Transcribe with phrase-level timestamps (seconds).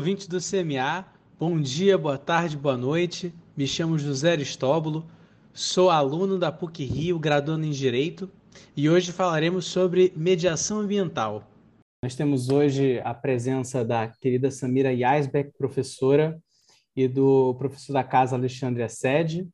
[0.00, 1.04] ouvintes do CMA.
[1.38, 3.34] Bom dia, boa tarde, boa noite.
[3.54, 5.06] Me chamo José Aristóbulo,
[5.52, 8.30] sou aluno da PUC Rio, graduando em Direito,
[8.74, 11.46] e hoje falaremos sobre mediação ambiental.
[12.02, 16.40] Nós temos hoje a presença da querida Samira Yaisbeck, professora,
[16.96, 19.46] e do professor da casa Alexandre Assede.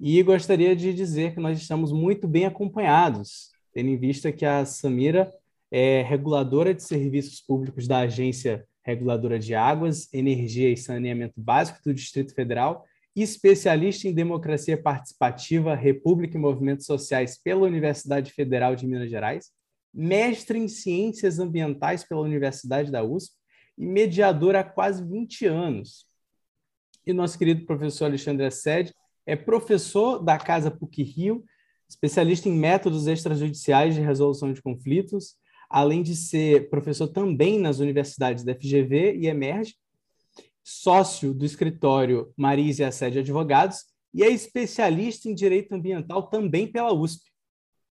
[0.00, 4.64] E gostaria de dizer que nós estamos muito bem acompanhados, tendo em vista que a
[4.64, 5.30] Samira
[5.70, 11.94] é reguladora de serviços públicos da Agência Reguladora de Águas, Energia e Saneamento Básico do
[11.94, 12.86] Distrito Federal
[13.22, 19.52] especialista em democracia participativa, república e movimentos sociais pela Universidade Federal de Minas Gerais,
[19.92, 23.36] mestre em ciências ambientais pela Universidade da USP
[23.78, 26.06] e mediador há quase 20 anos.
[27.06, 28.92] E nosso querido professor Alexandre Assede
[29.24, 31.44] é professor da Casa PUC Rio,
[31.88, 35.36] especialista em métodos extrajudiciais de resolução de conflitos,
[35.68, 39.74] além de ser professor também nas universidades da FGV e Emerge,
[40.62, 47.30] sócio do escritório Marise Assede Advogados e é especialista em direito ambiental também pela USP.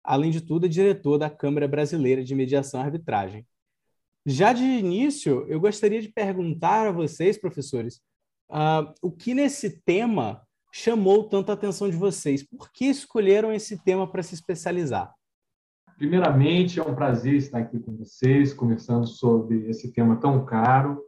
[0.03, 3.47] Além de tudo, é diretor da Câmara Brasileira de Mediação e Arbitragem.
[4.25, 8.01] Já de início, eu gostaria de perguntar a vocês, professores,
[8.49, 12.43] uh, o que nesse tema chamou tanta atenção de vocês?
[12.43, 15.13] Por que escolheram esse tema para se especializar?
[15.99, 20.99] Primeiramente, é um prazer estar aqui com vocês, conversando sobre esse tema tão caro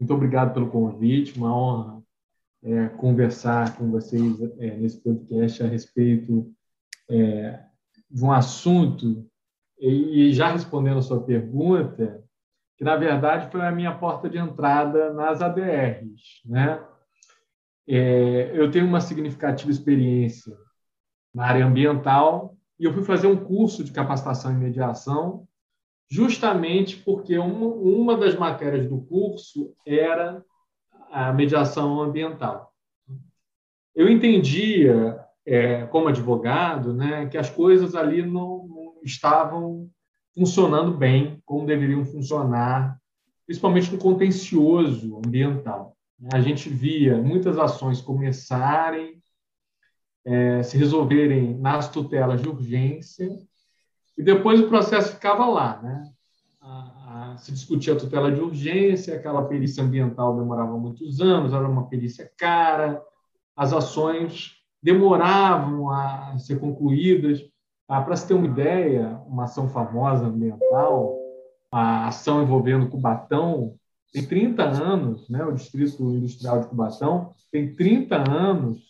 [0.00, 2.02] muito obrigado pelo convite, uma honra
[2.62, 6.52] é, conversar com vocês é, nesse podcast a respeito
[7.10, 7.64] é,
[8.08, 9.28] de um assunto,
[9.78, 12.24] e, e, já respondendo a sua pergunta,
[12.76, 16.42] que na verdade foi a minha porta de entrada nas ADRs.
[16.44, 16.80] Né?
[17.88, 20.56] É, eu tenho uma significativa experiência
[21.34, 25.46] na área ambiental e eu fui fazer um curso de capacitação em mediação
[26.10, 30.42] justamente porque uma, uma das matérias do curso era
[31.10, 32.72] a mediação ambiental.
[33.94, 39.90] Eu entendia, é, como advogado, né, que as coisas ali não, não estavam
[40.34, 42.96] funcionando bem como deveriam funcionar,
[43.46, 45.96] principalmente no contencioso ambiental.
[46.32, 49.17] A gente via muitas ações começarem,
[50.28, 53.26] é, se resolverem nas tutelas de urgência,
[54.16, 56.04] e depois o processo ficava lá, né?
[56.60, 61.66] A, a, se discutia a tutela de urgência, aquela perícia ambiental demorava muitos anos, era
[61.66, 63.02] uma perícia cara,
[63.56, 67.42] as ações demoravam a ser concluídas.
[67.88, 71.16] Ah, Para se ter uma ideia, uma ação famosa ambiental,
[71.72, 73.74] a ação envolvendo Cubatão,
[74.12, 75.42] tem 30 anos, né?
[75.44, 78.87] o Distrito Industrial de Cubatão tem 30 anos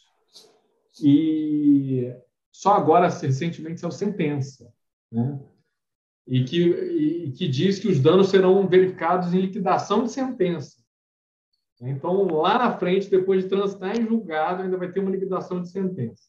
[1.00, 2.14] e
[2.53, 4.72] só agora, recentemente, saiu sentença
[5.12, 5.38] né?
[6.26, 10.78] e, que, e que diz que os danos serão verificados em liquidação de sentença.
[11.81, 15.70] Então, lá na frente, depois de transitar em julgado, ainda vai ter uma liquidação de
[15.70, 16.28] sentença.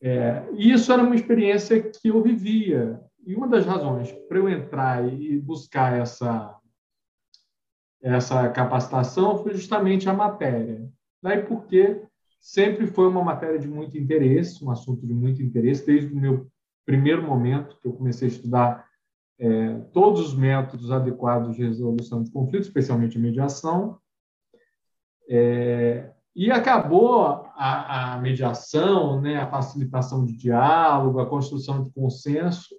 [0.00, 3.00] É, isso era uma experiência que eu vivia.
[3.24, 6.58] E uma das razões para eu entrar e buscar essa,
[8.00, 10.90] essa capacitação foi justamente a matéria.
[11.22, 12.02] Daí porque
[12.42, 16.50] sempre foi uma matéria de muito interesse, um assunto de muito interesse, desde o meu
[16.84, 18.88] primeiro momento que eu comecei a estudar
[19.38, 23.96] é, todos os métodos adequados de resolução de conflitos, especialmente a mediação,
[25.30, 27.22] é, e acabou
[27.54, 32.74] a, a, mediação, né, a facilitação de diálogo, a construção de consenso,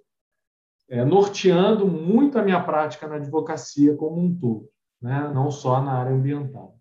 [0.90, 4.68] é, norteando muito a minha prática na advocacia como um todo,
[5.00, 6.76] né, não só na área ambiental.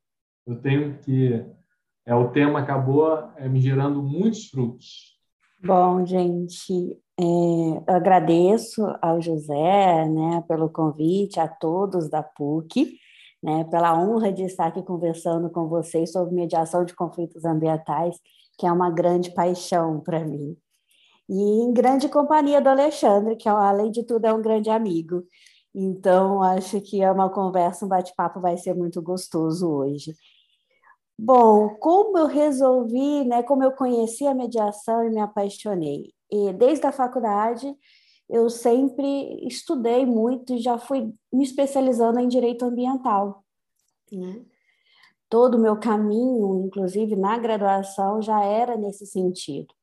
[0.46, 1.46] Eu tenho que
[2.06, 5.14] é, o tema acabou é, me gerando muitos frutos.
[5.64, 12.98] Bom, gente, é, eu agradeço ao José né, pelo convite, a todos da PUC,
[13.42, 18.18] né, pela honra de estar aqui conversando com vocês sobre mediação de conflitos ambientais,
[18.58, 20.58] que é uma grande paixão para mim.
[21.30, 25.24] E em grande companhia do Alexandre, que além de tudo é um grande amigo.
[25.74, 30.14] Então, acho que é uma conversa, um bate-papo vai ser muito gostoso hoje.
[31.18, 36.14] Bom, como eu resolvi, né, como eu conheci a mediação e me apaixonei?
[36.32, 37.74] E desde a faculdade,
[38.30, 43.44] eu sempre estudei muito e já fui me especializando em direito ambiental.
[44.12, 44.44] Né?
[45.30, 49.74] Todo o meu caminho, inclusive na graduação, já era nesse sentido.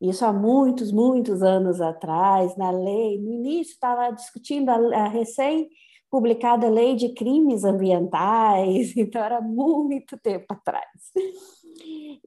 [0.00, 5.68] Isso há muitos, muitos anos atrás, na lei, no início estava discutindo a, a recém
[6.10, 10.86] publicada a Lei de Crimes Ambientais, então era muito tempo atrás.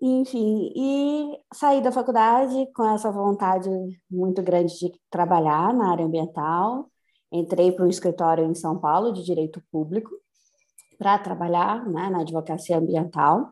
[0.01, 3.69] Enfim, e saí da faculdade com essa vontade
[4.09, 6.89] muito grande de trabalhar na área ambiental.
[7.31, 10.09] Entrei para um escritório em São Paulo de direito público
[10.97, 13.51] para trabalhar né, na advocacia ambiental.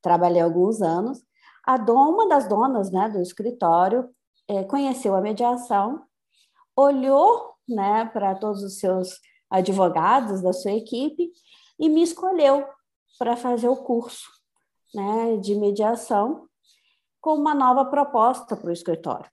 [0.00, 1.22] Trabalhei alguns anos.
[1.64, 4.08] A dona, uma das donas né, do escritório
[4.48, 6.02] é, conheceu a mediação,
[6.76, 9.18] olhou né, para todos os seus
[9.58, 11.30] advogados da sua equipe
[11.78, 12.66] e me escolheu
[13.18, 14.30] para fazer o curso
[14.94, 16.48] né, de mediação
[17.20, 19.30] com uma nova proposta para o escritório.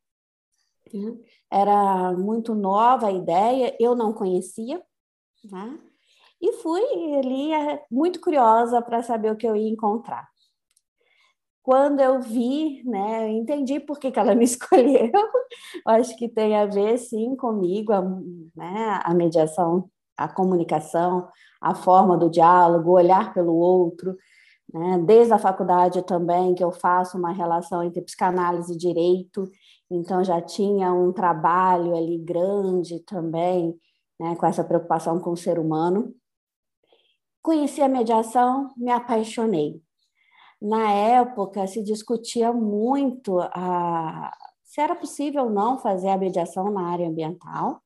[1.50, 4.82] Era muito nova a ideia, eu não conhecia,
[5.44, 5.80] né?
[6.42, 6.82] e fui
[7.16, 10.28] ali é, muito curiosa para saber o que eu ia encontrar.
[11.62, 15.12] Quando eu vi, né, eu entendi por que, que ela me escolheu.
[15.86, 19.88] Acho que tem a ver, sim, comigo, a, né, a mediação,
[20.24, 21.28] a comunicação,
[21.62, 24.16] a forma do diálogo, olhar pelo outro.
[24.74, 25.00] Né?
[25.06, 29.50] Desde a faculdade também, que eu faço uma relação entre psicanálise e direito,
[29.90, 33.78] então já tinha um trabalho ali grande também,
[34.20, 36.14] né, com essa preocupação com o ser humano.
[37.42, 39.82] Conheci a mediação, me apaixonei.
[40.62, 44.32] Na época, se discutia muito a,
[44.64, 47.82] se era possível ou não fazer a mediação na área ambiental.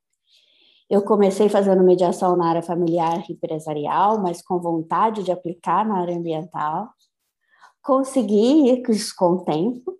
[0.89, 5.99] Eu comecei fazendo mediação na área familiar e empresarial, mas com vontade de aplicar na
[5.99, 6.89] área ambiental.
[7.81, 9.97] Consegui isso com o tempo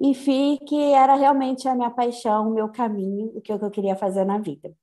[0.00, 3.96] e vi que era realmente a minha paixão, o meu caminho, o que eu queria
[3.96, 4.74] fazer na vida.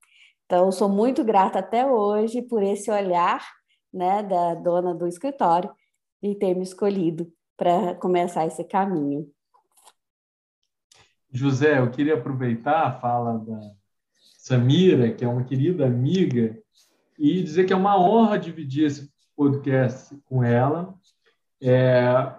[0.46, 3.44] Então, sou muito grata até hoje por esse olhar
[3.92, 5.72] né, da dona do escritório
[6.22, 9.28] e ter me escolhido para começar esse caminho.
[11.32, 13.83] José, eu queria aproveitar a fala da
[14.44, 16.60] Samira, que é uma querida amiga,
[17.18, 20.94] e dizer que é uma honra dividir esse podcast com ela.
[21.62, 22.30] É,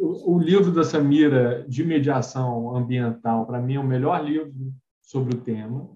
[0.00, 4.72] o livro da Samira de mediação ambiental, para mim, é o melhor livro
[5.02, 5.90] sobre o tema.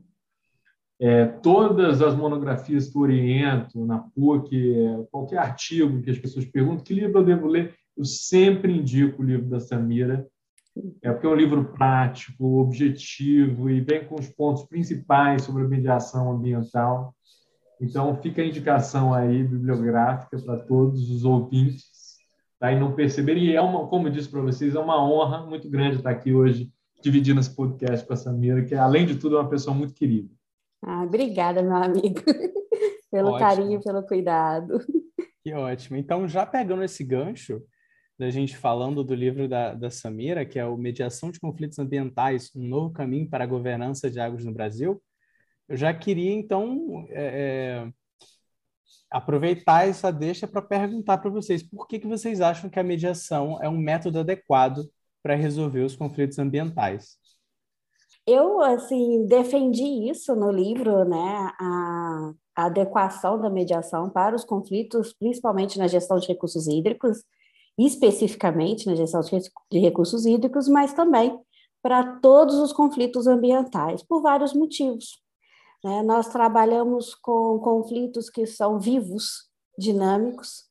[1.00, 4.76] É, todas as monografias que oriento na PUC,
[5.10, 9.24] qualquer artigo que as pessoas perguntam que livro eu devo ler, eu sempre indico o
[9.24, 10.28] livro da Samira,
[11.02, 15.68] é porque é um livro prático, objetivo e vem com os pontos principais sobre a
[15.68, 17.14] mediação ambiental.
[17.80, 21.84] Então, fica a indicação aí bibliográfica para todos os ouvintes
[22.58, 22.72] tá?
[22.72, 23.44] e não perceberem.
[23.44, 26.32] E é uma, como eu disse para vocês, é uma honra muito grande estar aqui
[26.32, 26.72] hoje
[27.02, 30.30] dividindo esse podcast com a Samira, que além de tudo é uma pessoa muito querida.
[30.82, 32.20] Ah, obrigada, meu amigo,
[33.12, 33.38] pelo ótimo.
[33.38, 34.80] carinho, pelo cuidado.
[35.42, 35.96] Que ótimo.
[35.98, 37.62] Então, já pegando esse gancho
[38.18, 42.50] da gente falando do livro da, da Samira, que é o Mediação de Conflitos Ambientais,
[42.54, 45.02] um novo caminho para a governança de águas no Brasil,
[45.68, 47.92] eu já queria, então, é, é
[49.10, 53.62] aproveitar essa deixa para perguntar para vocês por que, que vocês acham que a mediação
[53.62, 54.88] é um método adequado
[55.22, 57.16] para resolver os conflitos ambientais?
[58.26, 65.78] Eu, assim, defendi isso no livro, né, a, adequação da mediação para os conflitos, principalmente
[65.78, 67.24] na gestão de recursos hídricos,
[67.78, 69.20] especificamente na gestão
[69.70, 71.38] de recursos hídricos, mas também
[71.82, 75.20] para todos os conflitos ambientais, por vários motivos.
[75.84, 76.02] Né?
[76.02, 80.64] Nós trabalhamos com conflitos que são vivos, dinâmicos,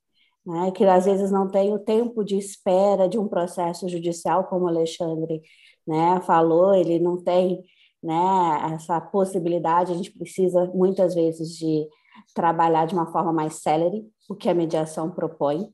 [0.46, 0.72] né?
[0.72, 4.68] que às vezes não têm o tempo de espera de um processo judicial, como o
[4.68, 5.42] Alexandre
[5.86, 7.64] né, falou, ele não tem
[8.02, 11.88] né, essa possibilidade, a gente precisa muitas vezes de
[12.34, 15.72] trabalhar de uma forma mais célere, o que a mediação propõe.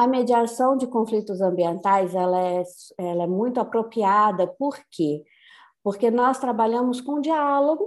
[0.00, 2.62] A mediação de conflitos ambientais ela é,
[2.96, 5.22] ela é muito apropriada, por quê?
[5.84, 7.86] Porque nós trabalhamos com diálogo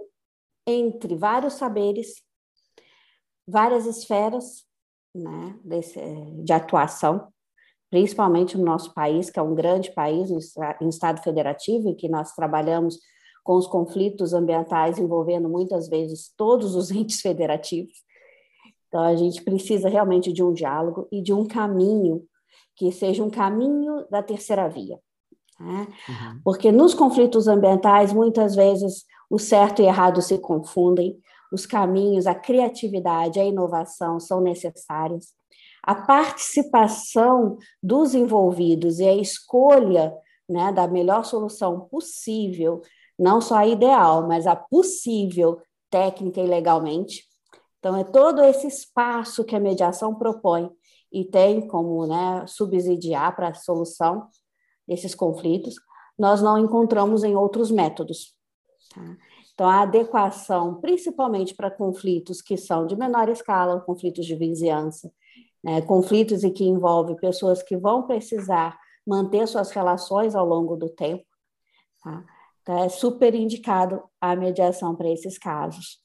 [0.68, 2.22] entre vários saberes,
[3.48, 4.64] várias esferas
[5.16, 6.00] né, desse,
[6.44, 7.30] de atuação,
[7.90, 10.30] principalmente no nosso país, que é um grande país,
[10.80, 13.00] um Estado federativo, e que nós trabalhamos
[13.44, 18.03] com os conflitos ambientais envolvendo muitas vezes todos os entes federativos.
[18.94, 22.24] Então, a gente precisa realmente de um diálogo e de um caminho
[22.76, 25.00] que seja um caminho da terceira via.
[25.60, 25.88] Né?
[26.08, 26.42] Uhum.
[26.44, 31.18] Porque nos conflitos ambientais, muitas vezes, o certo e errado se confundem,
[31.52, 35.34] os caminhos, a criatividade, a inovação são necessárias
[35.84, 40.14] a participação dos envolvidos e a escolha
[40.48, 42.82] né, da melhor solução possível,
[43.20, 45.60] não só a ideal, mas a possível
[45.90, 47.26] técnica e legalmente.
[47.84, 50.72] Então, é todo esse espaço que a mediação propõe
[51.12, 54.26] e tem como né, subsidiar para a solução
[54.88, 55.76] desses conflitos,
[56.18, 58.34] nós não encontramos em outros métodos.
[58.96, 59.18] Tá?
[59.54, 65.12] Então, a adequação, principalmente para conflitos que são de menor escala, conflitos de vizinhança,
[65.62, 70.88] né, conflitos e que envolvem pessoas que vão precisar manter suas relações ao longo do
[70.88, 71.26] tempo.
[72.02, 72.24] Tá?
[72.62, 76.02] Então, é super indicado a mediação para esses casos.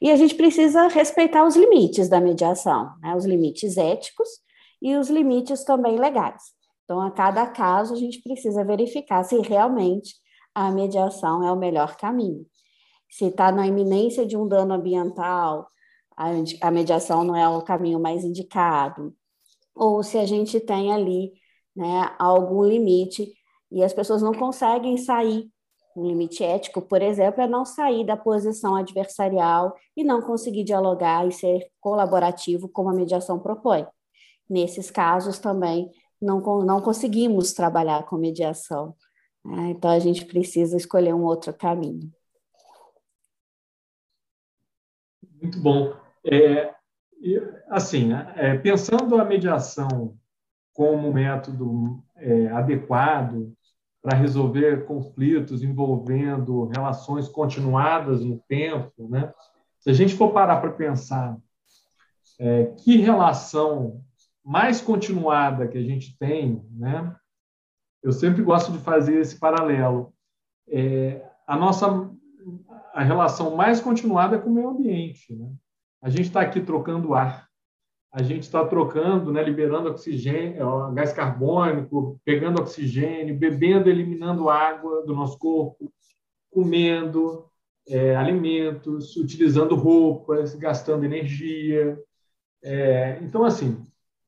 [0.00, 3.14] E a gente precisa respeitar os limites da mediação, né?
[3.14, 4.28] os limites éticos
[4.80, 6.42] e os limites também legais.
[6.84, 10.14] Então, a cada caso, a gente precisa verificar se realmente
[10.54, 12.46] a mediação é o melhor caminho.
[13.10, 15.68] Se está na iminência de um dano ambiental,
[16.16, 19.14] a, mediação não é o caminho mais indicado,
[19.74, 21.32] ou se a gente tem ali
[21.74, 23.32] né, algum limite
[23.70, 25.50] e as pessoas não conseguem sair.
[25.96, 31.26] Um limite ético, por exemplo, é não sair da posição adversarial e não conseguir dialogar
[31.26, 33.86] e ser colaborativo como a mediação propõe.
[34.48, 38.94] Nesses casos também não, não conseguimos trabalhar com mediação.
[39.44, 39.70] Né?
[39.70, 42.10] Então a gente precisa escolher um outro caminho.
[45.40, 45.94] Muito bom.
[46.24, 46.72] É,
[47.68, 50.16] assim, né, é, pensando a mediação
[50.72, 53.52] como método é, adequado
[54.02, 59.32] para resolver conflitos envolvendo relações continuadas no tempo, né?
[59.78, 61.36] Se a gente for parar para pensar
[62.38, 64.02] é, que relação
[64.44, 67.14] mais continuada que a gente tem, né?
[68.02, 70.12] Eu sempre gosto de fazer esse paralelo.
[70.68, 72.10] É, a nossa
[72.92, 75.52] a relação mais continuada é com o meio ambiente, né?
[76.02, 77.48] A gente está aqui trocando ar,
[78.12, 85.14] a gente está trocando, né, liberando oxigênio, gás carbônico, pegando oxigênio, bebendo, eliminando água do
[85.14, 85.90] nosso corpo,
[86.50, 87.46] comendo
[87.88, 91.98] é, alimentos, utilizando roupas, gastando energia.
[92.62, 93.82] É, então, assim,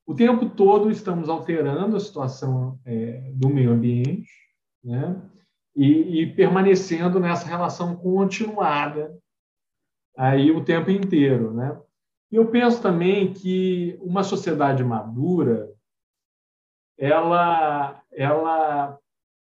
[0.06, 4.30] o tempo todo estamos alterando a situação é, do meio ambiente,
[4.82, 5.20] né?
[5.76, 9.12] E, e, permanecendo nessa relação continuada
[10.16, 11.76] aí o tempo inteiro, né?
[12.31, 15.73] E eu penso também que uma sociedade madura,
[16.99, 18.99] ela, ela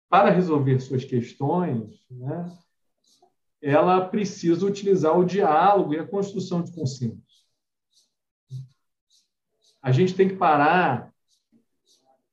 [0.09, 2.45] para resolver suas questões, né,
[3.61, 7.23] ela precisa utilizar o diálogo e a construção de consenso.
[9.81, 11.13] A gente tem que parar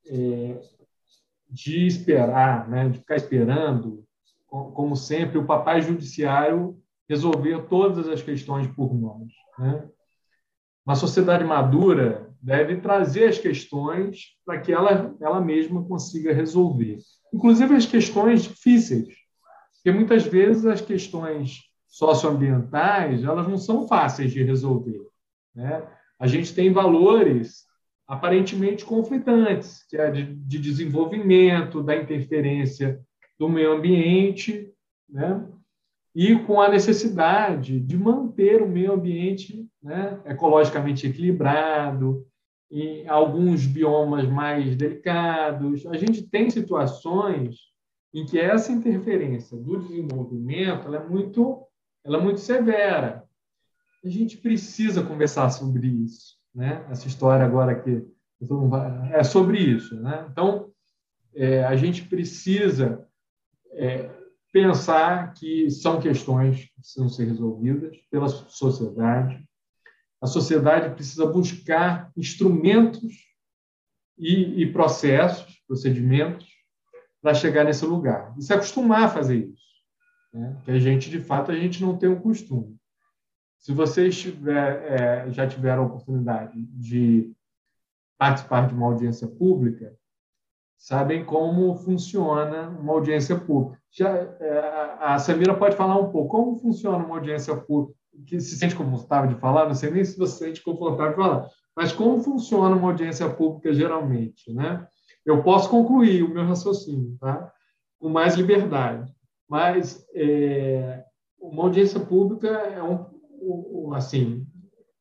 [0.07, 0.61] é,
[1.49, 4.05] de esperar, né, de ficar esperando,
[4.49, 9.33] como sempre, o papai judiciário resolver todas as questões por nós.
[9.59, 9.89] Né?
[10.85, 16.99] Uma sociedade madura deve trazer as questões para que ela, ela mesma consiga resolver,
[17.33, 19.09] inclusive as questões difíceis,
[19.75, 25.01] porque muitas vezes as questões socioambientais elas não são fáceis de resolver.
[25.55, 25.83] Né?
[26.19, 27.65] A gente tem valores
[28.07, 33.01] aparentemente conflitantes, que é de, de desenvolvimento, da interferência
[33.39, 34.73] do meio ambiente,
[35.09, 35.47] né?
[36.14, 42.26] E com a necessidade de manter o meio ambiente né, ecologicamente equilibrado,
[42.71, 45.87] em alguns biomas mais delicados.
[45.87, 47.57] A gente tem situações
[48.14, 51.67] em que essa interferência do desenvolvimento ela é muito,
[52.05, 53.25] ela é muito severa.
[54.05, 56.87] A gente precisa conversar sobre isso, né?
[56.90, 58.05] Essa história agora aqui
[59.12, 60.26] é sobre isso, né?
[60.31, 60.71] Então,
[61.35, 63.07] é, a gente precisa
[63.73, 64.11] é,
[64.52, 69.45] pensar que são questões que precisam ser resolvidas pela sociedade.
[70.21, 73.14] A sociedade precisa buscar instrumentos
[74.19, 76.49] e, e processos, procedimentos,
[77.23, 78.35] para chegar nesse lugar.
[78.38, 79.62] E se acostumar a fazer isso.
[80.33, 80.61] Né?
[80.64, 82.76] Que a gente, de fato, a gente não tem o costume.
[83.59, 87.33] Se vocês tiver, é, já tiveram a oportunidade de
[88.19, 89.95] participar de uma audiência pública,
[90.76, 93.80] sabem como funciona uma audiência pública.
[93.93, 98.57] Já, é, a Samira pode falar um pouco como funciona uma audiência pública, que se
[98.57, 101.93] sente confortável de falar, não sei nem se você se sente confortável de falar, mas
[101.93, 104.87] como funciona uma audiência pública geralmente, né?
[105.25, 107.53] Eu posso concluir o meu raciocínio, tá?
[107.99, 109.13] Com mais liberdade,
[109.49, 111.05] mas é,
[111.39, 114.47] uma audiência pública é um, assim,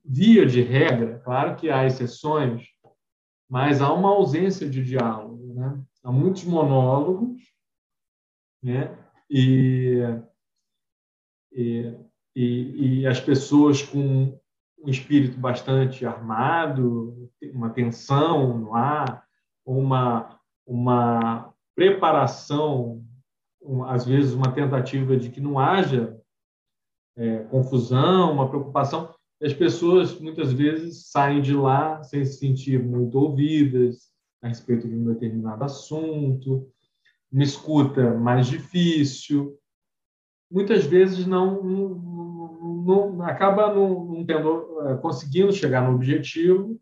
[0.03, 2.63] via de regra, claro que há exceções,
[3.49, 5.79] mas há uma ausência de diálogo né?
[6.03, 7.41] Há muitos monólogos,
[8.61, 8.97] né?
[9.29, 9.99] E,
[11.51, 11.93] e,
[12.35, 14.37] e, as pessoas com
[14.81, 19.25] um espírito bastante armado, uma tensão no ar,
[19.65, 23.03] uma, uma preparação,
[23.87, 26.19] às vezes uma tentativa de que não haja
[27.17, 29.13] é, confusão, uma preocupação.
[29.41, 34.09] As pessoas muitas vezes saem de lá sem se sentir muito ouvidas,
[34.41, 36.69] a respeito de um determinado assunto,
[37.31, 39.57] uma escuta mais difícil,
[40.51, 46.79] muitas vezes não, não, não acaba não, não tendo, é, conseguindo chegar no objetivo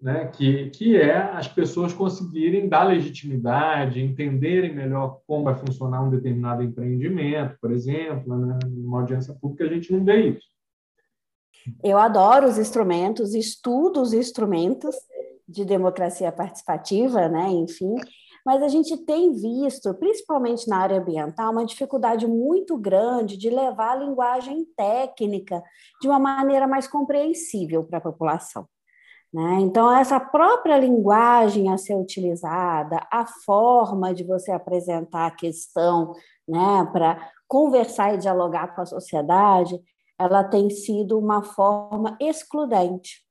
[0.00, 6.10] né, que, que é as pessoas conseguirem dar legitimidade, entenderem melhor como vai funcionar um
[6.10, 10.46] determinado empreendimento, por exemplo, né, numa audiência pública a gente não vê isso.
[11.82, 14.94] Eu adoro os instrumentos, estudo os instrumentos
[15.46, 17.96] de democracia participativa, né, enfim,
[18.48, 23.90] mas a gente tem visto, principalmente na área ambiental, uma dificuldade muito grande de levar
[23.90, 25.62] a linguagem técnica
[26.00, 28.66] de uma maneira mais compreensível para a população.
[29.30, 29.58] Né?
[29.60, 36.14] Então, essa própria linguagem a ser utilizada, a forma de você apresentar a questão
[36.48, 39.78] né, para conversar e dialogar com a sociedade,
[40.18, 43.27] ela tem sido uma forma excludente.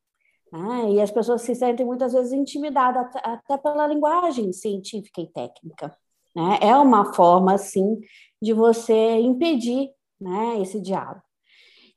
[0.52, 0.92] Né?
[0.92, 5.96] E as pessoas se sentem muitas vezes intimidadas até pela linguagem científica e técnica.
[6.36, 6.60] Né?
[6.62, 8.00] É uma forma, assim,
[8.42, 9.90] de você impedir
[10.20, 11.22] né, esse diálogo.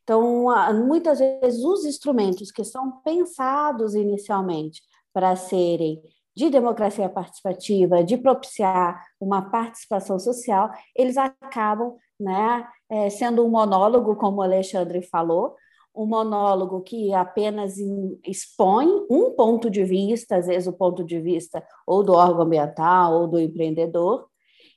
[0.02, 0.46] Então,
[0.86, 6.02] muitas vezes, os instrumentos que são pensados inicialmente para serem
[6.34, 14.16] de democracia participativa, de propiciar uma participação social, eles acabam né, é, sendo um monólogo,
[14.16, 15.54] como o Alexandre falou,
[15.94, 17.76] um monólogo que apenas
[18.24, 23.20] expõe um ponto de vista, às vezes o ponto de vista ou do órgão ambiental
[23.20, 24.28] ou do empreendedor,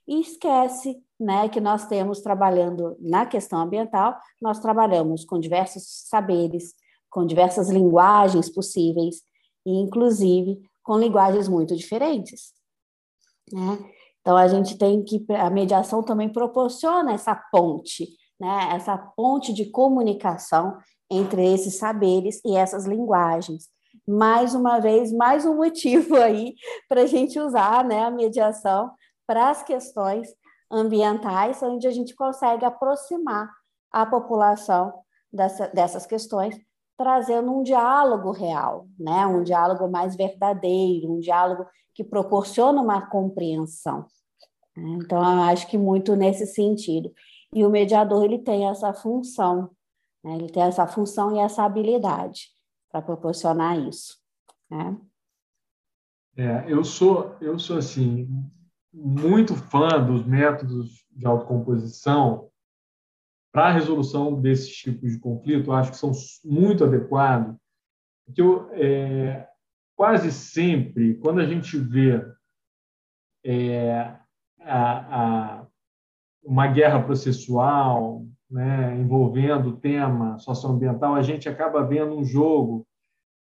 [0.08, 6.74] e esquece né, que nós temos trabalhando na questão ambiental, nós trabalhamos com diversos saberes,
[7.10, 9.22] com diversas linguagens possíveis,
[9.65, 12.51] e inclusive com linguagens muito diferentes.
[13.51, 13.77] Né?
[14.20, 18.08] Então a gente tem que a mediação também proporciona essa ponte,
[18.43, 20.77] né, essa ponte de comunicação
[21.09, 23.69] entre esses saberes e essas linguagens.
[24.05, 26.53] Mais uma vez, mais um motivo aí
[26.89, 28.91] para a gente usar né, a mediação
[29.25, 30.27] para as questões
[30.69, 33.50] ambientais, onde a gente consegue aproximar
[33.89, 34.93] a população
[35.31, 36.59] dessa, dessas questões,
[36.97, 39.25] trazendo um diálogo real, né?
[39.25, 44.05] um diálogo mais verdadeiro, um diálogo que proporciona uma compreensão.
[44.75, 47.13] Então, eu acho que muito nesse sentido.
[47.55, 49.69] E o mediador ele tem essa função,
[50.23, 50.36] né?
[50.36, 52.49] ele tem essa função e essa habilidade
[52.91, 54.17] para proporcionar isso.
[54.69, 54.97] Né?
[56.36, 58.28] É, eu sou, eu sou assim
[58.91, 62.49] muito fã dos métodos de autocomposição
[63.51, 66.12] para a resolução desses tipos de conflito, acho que são
[66.43, 67.56] muito adequados.
[68.25, 69.47] Porque eu, é,
[69.95, 72.25] quase sempre, quando a gente vê
[73.43, 74.17] é,
[74.62, 75.62] a, a,
[76.43, 82.86] uma guerra processual né, envolvendo o tema socioambiental, a gente acaba vendo um jogo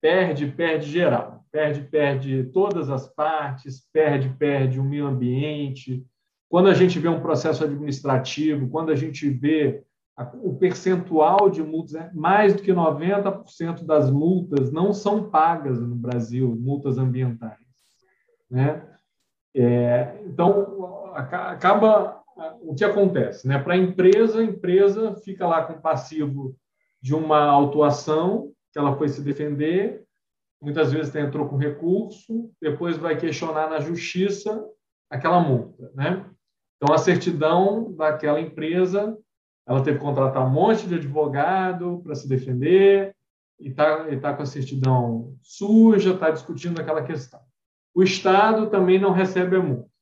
[0.00, 6.04] perde, perde geral perde, perde todas as partes, perde, perde o meio ambiente.
[6.50, 9.82] Quando a gente vê um processo administrativo, quando a gente vê
[10.42, 15.94] o percentual de multas, é mais do que 90% das multas não são pagas no
[15.94, 17.59] Brasil, multas ambientais.
[18.50, 18.82] Né?
[19.54, 22.15] É, então, acaba
[22.61, 23.46] o que acontece?
[23.49, 23.59] Né?
[23.59, 26.55] Para a empresa, a empresa fica lá com passivo
[27.01, 30.05] de uma autuação que ela foi se defender,
[30.61, 34.64] muitas vezes entrou com recurso, depois vai questionar na justiça
[35.09, 36.25] aquela multa, né?
[36.77, 39.16] Então a certidão daquela empresa,
[39.66, 43.14] ela teve que contratar um monte de advogado para se defender
[43.59, 47.40] e está tá com a certidão suja, está discutindo aquela questão.
[47.94, 49.95] O Estado também não recebe a multa.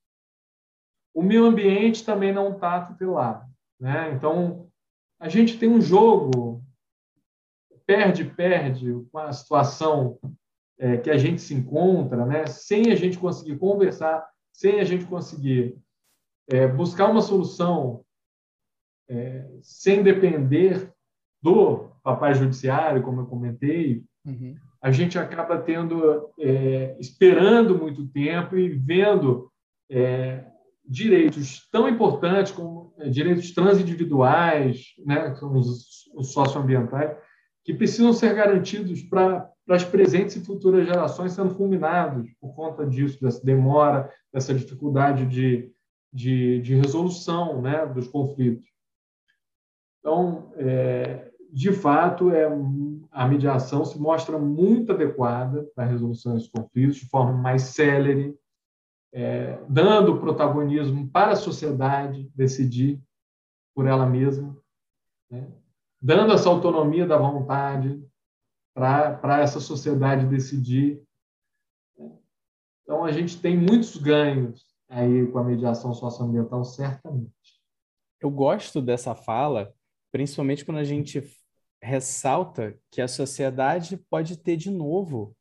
[1.14, 3.46] O meio ambiente também não está tutelado,
[3.80, 4.12] né?
[4.12, 4.68] Então
[5.18, 6.62] a gente tem um jogo
[7.86, 10.18] perde-perde com a situação
[10.78, 15.04] é, que a gente se encontra, né, sem a gente conseguir conversar, sem a gente
[15.04, 15.78] conseguir
[16.50, 18.04] é, buscar uma solução
[19.08, 20.92] é, sem depender
[21.42, 24.56] do papai judiciário, como eu comentei, uhum.
[24.80, 29.50] a gente acaba tendo, é, esperando muito tempo e vendo
[29.90, 30.44] é,
[30.86, 37.16] direitos tão importantes como é, direitos transindividuais, né, como os, os socioambientais,
[37.64, 43.20] que precisam ser garantidos para as presentes e futuras gerações sendo fulminados por conta disso,
[43.20, 45.72] dessa demora, dessa dificuldade de,
[46.12, 48.66] de, de resolução né, dos conflitos.
[50.00, 52.46] Então, é, de fato, é,
[53.10, 58.36] a mediação se mostra muito adequada para a resolução desses conflitos, de forma mais célere,
[59.14, 63.00] é, dando protagonismo para a sociedade decidir
[63.72, 64.56] por ela mesma,
[65.30, 65.46] né?
[66.02, 68.04] dando essa autonomia da vontade,
[68.74, 71.00] para essa sociedade decidir.
[72.82, 77.62] Então, a gente tem muitos ganhos aí com a mediação socioambiental, certamente.
[78.20, 79.72] Eu gosto dessa fala,
[80.10, 81.22] principalmente quando a gente
[81.80, 85.36] ressalta que a sociedade pode ter de novo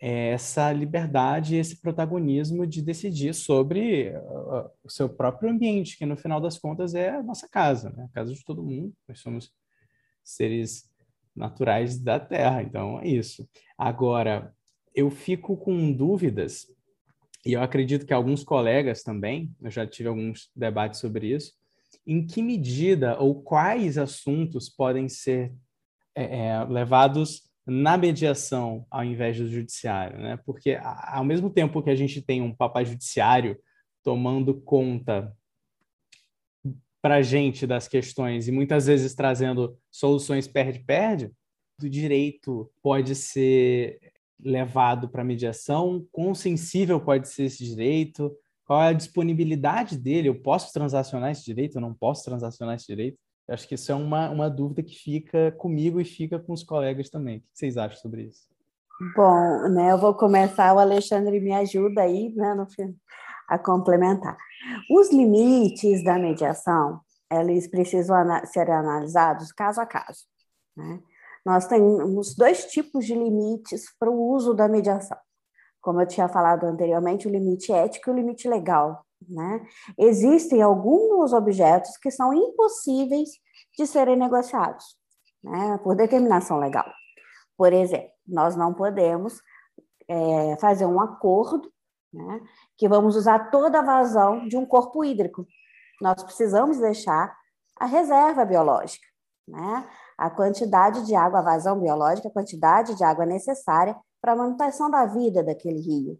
[0.00, 6.40] essa liberdade, esse protagonismo de decidir sobre uh, o seu próprio ambiente, que no final
[6.40, 8.04] das contas é a nossa casa, né?
[8.04, 8.92] a casa de todo mundo.
[9.08, 9.52] Nós somos
[10.22, 10.90] seres
[11.34, 13.48] naturais da Terra, então é isso.
[13.78, 14.54] Agora,
[14.94, 16.66] eu fico com dúvidas,
[17.44, 21.52] e eu acredito que alguns colegas também, eu já tive alguns debates sobre isso,
[22.06, 25.52] em que medida ou quais assuntos podem ser
[26.14, 30.36] é levados na mediação ao invés do judiciário, né?
[30.44, 33.58] Porque ao mesmo tempo que a gente tem um papai judiciário
[34.02, 35.34] tomando conta
[37.00, 41.30] para gente das questões e muitas vezes trazendo soluções perde-perde,
[41.82, 43.98] o direito pode ser
[44.38, 50.40] levado para mediação, quão sensível pode ser esse direito, qual é a disponibilidade dele, eu
[50.40, 53.18] posso transacionar esse direito, eu não posso transacionar esse direito?
[53.48, 57.10] Acho que isso é uma, uma dúvida que fica comigo e fica com os colegas
[57.10, 57.38] também.
[57.38, 58.48] O que vocês acham sobre isso?
[59.14, 62.66] Bom, né, eu vou começar, o Alexandre me ajuda aí né, no,
[63.48, 64.36] a complementar.
[64.90, 70.24] Os limites da mediação, eles precisam ser analisados caso a caso.
[70.76, 71.00] Né?
[71.44, 75.18] Nós temos dois tipos de limites para o uso da mediação.
[75.80, 79.03] Como eu tinha falado anteriormente, o limite ético e o limite legal.
[79.28, 79.66] Né?
[79.98, 83.30] Existem alguns objetos que são impossíveis
[83.76, 84.96] de serem negociados
[85.42, 86.86] né, por determinação legal.
[87.56, 89.40] Por exemplo, nós não podemos
[90.08, 91.72] é, fazer um acordo
[92.12, 92.40] né,
[92.76, 95.46] que vamos usar toda a vazão de um corpo hídrico.
[96.00, 97.36] Nós precisamos deixar
[97.78, 99.06] a reserva biológica,
[99.46, 104.36] né, a quantidade de água, a vazão biológica, a quantidade de água necessária para a
[104.36, 106.18] manutenção da vida daquele rio.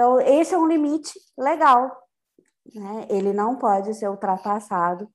[0.00, 1.94] Então, esse é um limite legal.
[2.74, 3.06] Né?
[3.10, 5.06] Ele não pode ser ultrapassado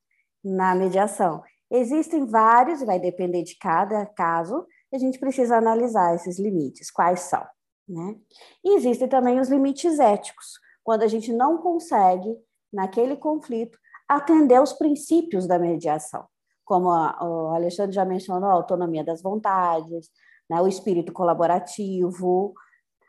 [0.43, 1.41] na mediação.
[1.71, 7.43] Existem vários, vai depender de cada caso, a gente precisa analisar esses limites, quais são.
[7.89, 8.15] Né?
[8.63, 12.37] E existem também os limites éticos, quando a gente não consegue,
[12.71, 16.27] naquele conflito, atender os princípios da mediação,
[16.63, 20.11] como o Alexandre já mencionou, a autonomia das vontades,
[20.47, 22.53] né, o espírito colaborativo,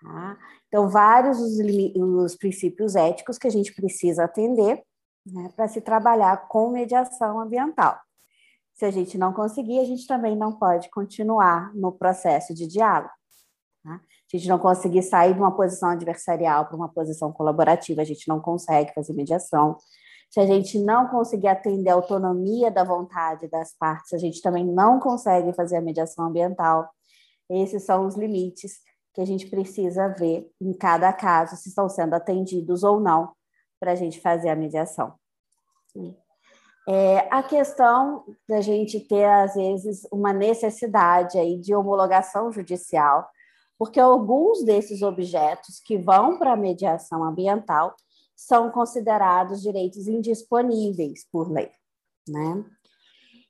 [0.02, 0.38] Tá?
[0.68, 4.82] Então, vários os, os, princípios éticos que a gente precisa atender
[5.24, 7.98] né, para se trabalhar com mediação ambiental.
[8.74, 13.12] Se a gente não conseguir, a gente também não pode continuar no processo de diálogo.
[13.82, 14.00] Tá?
[14.28, 18.04] Se a gente não conseguir sair de uma posição adversarial para uma posição colaborativa, a
[18.04, 19.78] gente não consegue fazer mediação.
[20.30, 24.64] Se a gente não conseguir atender a autonomia da vontade das partes, a gente também
[24.64, 26.90] não consegue fazer a mediação ambiental.
[27.48, 28.80] Esses são os limites
[29.16, 33.32] que a gente precisa ver em cada caso se estão sendo atendidos ou não
[33.80, 35.14] para a gente fazer a mediação.
[36.86, 43.26] É, a questão da gente ter, às vezes, uma necessidade aí de homologação judicial,
[43.78, 47.96] porque alguns desses objetos que vão para a mediação ambiental
[48.36, 51.70] são considerados direitos indisponíveis por lei,
[52.28, 52.62] né?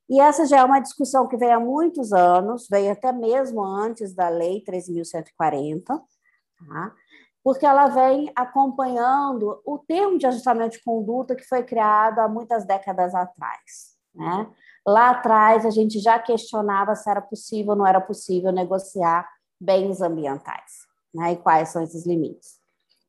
[0.08, 4.14] E essa já é uma discussão que vem há muitos anos, veio até mesmo antes
[4.14, 6.94] da Lei 13.140, tá?
[7.42, 12.64] porque ela vem acompanhando o termo de ajustamento de conduta que foi criado há muitas
[12.64, 13.96] décadas atrás.
[14.14, 14.50] Né?
[14.86, 19.28] Lá atrás, a gente já questionava se era possível ou não era possível negociar
[19.60, 20.72] bens ambientais,
[21.14, 21.32] né?
[21.32, 22.58] e quais são esses limites.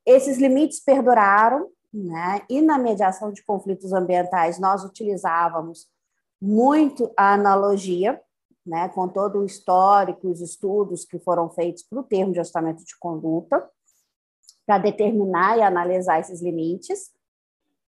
[0.04, 2.42] Esses limites perduraram, né?
[2.48, 5.88] e na mediação de conflitos ambientais, nós utilizávamos
[6.40, 8.20] muito a analogia,
[8.64, 12.84] né, com todo o histórico, os estudos que foram feitos para o termo de ajustamento
[12.84, 13.68] de conduta,
[14.66, 17.10] para determinar e analisar esses limites.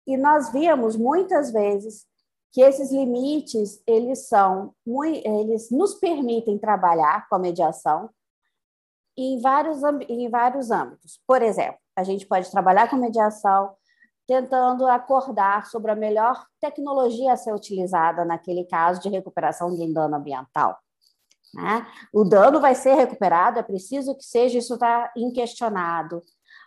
[0.07, 2.05] E nós víamos muitas vezes
[2.51, 4.73] que esses limites, eles são,
[5.23, 8.09] eles nos permitem trabalhar com a mediação
[9.17, 11.21] em vários, em vários âmbitos.
[11.27, 13.75] Por exemplo, a gente pode trabalhar com mediação
[14.31, 19.91] tentando acordar sobre a melhor tecnologia a ser utilizada naquele caso de recuperação de um
[19.91, 20.79] dano ambiental.
[21.53, 21.85] Né?
[22.13, 26.21] O dano vai ser recuperado, é preciso que seja, isso está inquestionado.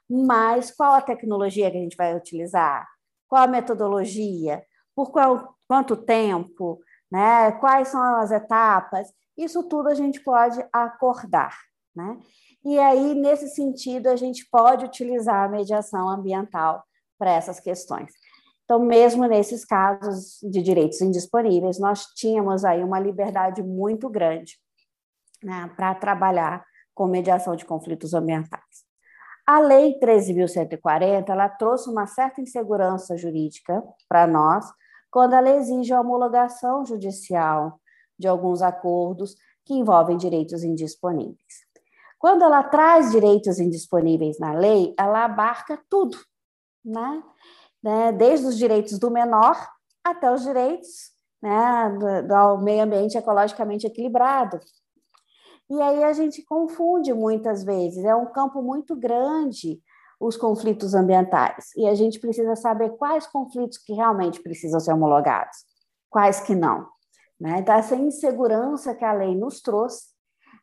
[0.06, 2.86] Mas qual a tecnologia que a gente vai utilizar?
[3.26, 4.62] Qual a metodologia?
[4.94, 6.78] Por qual, quanto tempo?
[7.10, 7.50] Né?
[7.52, 9.08] Quais são as etapas?
[9.38, 11.56] Isso tudo a gente pode acordar.
[11.96, 12.18] Né?
[12.62, 16.84] E aí, nesse sentido, a gente pode utilizar a mediação ambiental
[17.18, 18.12] para essas questões.
[18.64, 24.58] Então, mesmo nesses casos de direitos indisponíveis, nós tínhamos aí uma liberdade muito grande
[25.42, 28.84] né, para trabalhar com mediação de conflitos ambientais.
[29.46, 34.64] A Lei 13.140 ela trouxe uma certa insegurança jurídica para nós
[35.10, 37.78] quando ela exige a homologação judicial
[38.18, 41.64] de alguns acordos que envolvem direitos indisponíveis.
[42.18, 46.16] Quando ela traz direitos indisponíveis na lei, ela abarca tudo,
[46.84, 47.22] né?
[47.82, 48.12] né?
[48.12, 49.56] Desde os direitos do menor
[50.04, 54.58] até os direitos né, do, do meio ambiente ecologicamente equilibrado.
[55.70, 59.80] E aí a gente confunde muitas vezes, é um campo muito grande
[60.20, 65.58] os conflitos ambientais, e a gente precisa saber quais conflitos que realmente precisam ser homologados,
[66.08, 66.88] quais que não.
[67.38, 67.58] Né?
[67.58, 70.14] Então, essa insegurança que a lei nos trouxe,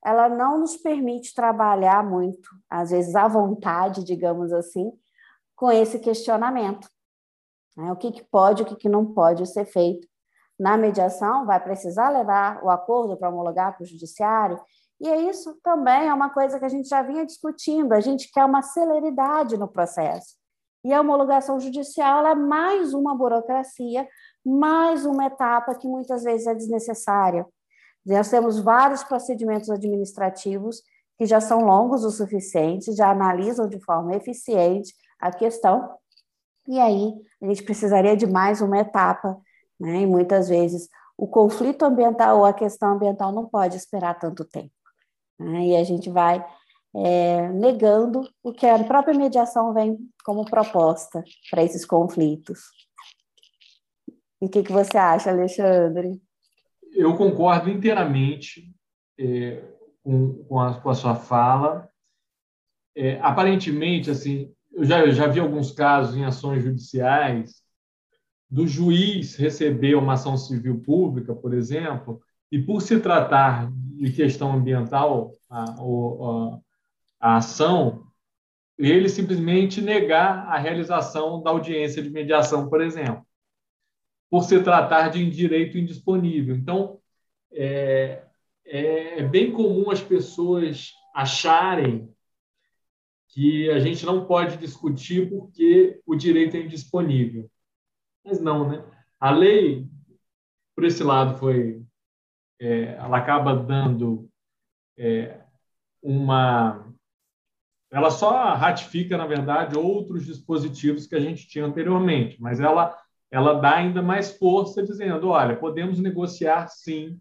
[0.03, 4.91] ela não nos permite trabalhar muito, às vezes à vontade, digamos assim,
[5.62, 6.89] com esse questionamento.
[7.78, 7.91] Né?
[7.91, 10.08] O que, que pode, o que, que não pode ser feito
[10.60, 14.60] na mediação, vai precisar levar o acordo para homologar para o judiciário,
[15.00, 18.43] e isso também é uma coisa que a gente já vinha discutindo, a gente quer
[18.43, 20.36] uma celeridade no processo.
[20.84, 24.08] E a homologação judicial é mais uma burocracia,
[24.43, 27.45] mais uma etapa que muitas vezes é desnecessária.
[28.04, 30.82] Nós temos vários procedimentos administrativos
[31.19, 35.95] que já são longos o suficiente, já analisam de forma eficiente a questão,
[36.67, 39.39] e aí a gente precisaria de mais uma etapa,
[39.79, 40.01] né?
[40.01, 44.73] E muitas vezes o conflito ambiental ou a questão ambiental não pode esperar tanto tempo.
[45.39, 45.67] Né?
[45.67, 46.43] E a gente vai
[46.95, 52.60] é, negando o que a própria mediação vem como proposta para esses conflitos.
[54.41, 56.19] E o que, que você acha, Alexandre?
[56.91, 58.73] Eu concordo inteiramente
[59.19, 59.63] é,
[60.03, 61.89] com, com, a, com, a, sua fala.
[62.95, 67.62] É, aparentemente, assim, eu já, eu já vi alguns casos em ações judiciais
[68.49, 74.53] do juiz receber uma ação civil pública, por exemplo, e por se tratar de questão
[74.53, 76.60] ambiental, a, a,
[77.19, 78.05] a ação,
[78.77, 83.25] ele simplesmente negar a realização da audiência de mediação, por exemplo
[84.31, 86.55] por se tratar de direito indisponível.
[86.55, 86.97] Então,
[87.51, 88.23] é,
[88.65, 92.10] é, é bem comum as pessoas acharem
[93.32, 97.50] que a gente não pode discutir porque o direito é indisponível.
[98.24, 98.84] Mas não, né?
[99.20, 99.88] A lei,
[100.76, 101.82] por esse lado, foi,
[102.60, 104.30] é, ela acaba dando
[104.98, 105.41] é,
[106.02, 106.94] uma,
[107.89, 112.98] ela só ratifica, na verdade, outros dispositivos que a gente tinha anteriormente, mas ela
[113.32, 117.20] ela dá ainda mais força, dizendo: olha, podemos negociar sim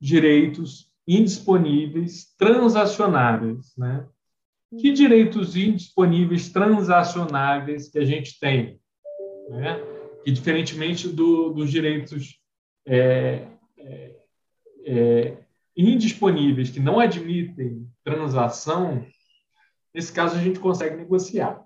[0.00, 4.06] direitos indisponíveis transacionáveis, né?
[4.78, 8.80] Que direitos indisponíveis transacionáveis que a gente tem,
[9.48, 9.80] né?
[10.24, 12.38] Que diferentemente do, dos direitos
[12.86, 13.46] é,
[13.78, 14.16] é,
[14.84, 15.36] é,
[15.76, 19.04] indisponíveis que não admitem transação,
[19.92, 21.64] nesse caso a gente consegue negociar,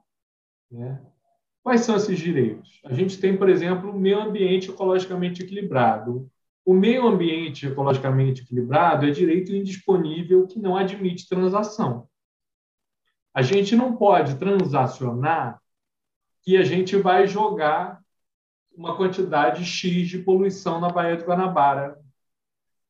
[0.70, 1.00] né?
[1.64, 2.78] Quais são esses direitos?
[2.84, 6.30] A gente tem, por exemplo, o meio ambiente ecologicamente equilibrado.
[6.62, 12.06] O meio ambiente ecologicamente equilibrado é direito indisponível que não admite transação.
[13.34, 15.60] A gente não pode transacionar
[16.42, 18.00] que a gente vai jogar
[18.76, 21.98] uma quantidade X de poluição na Baía de Guanabara.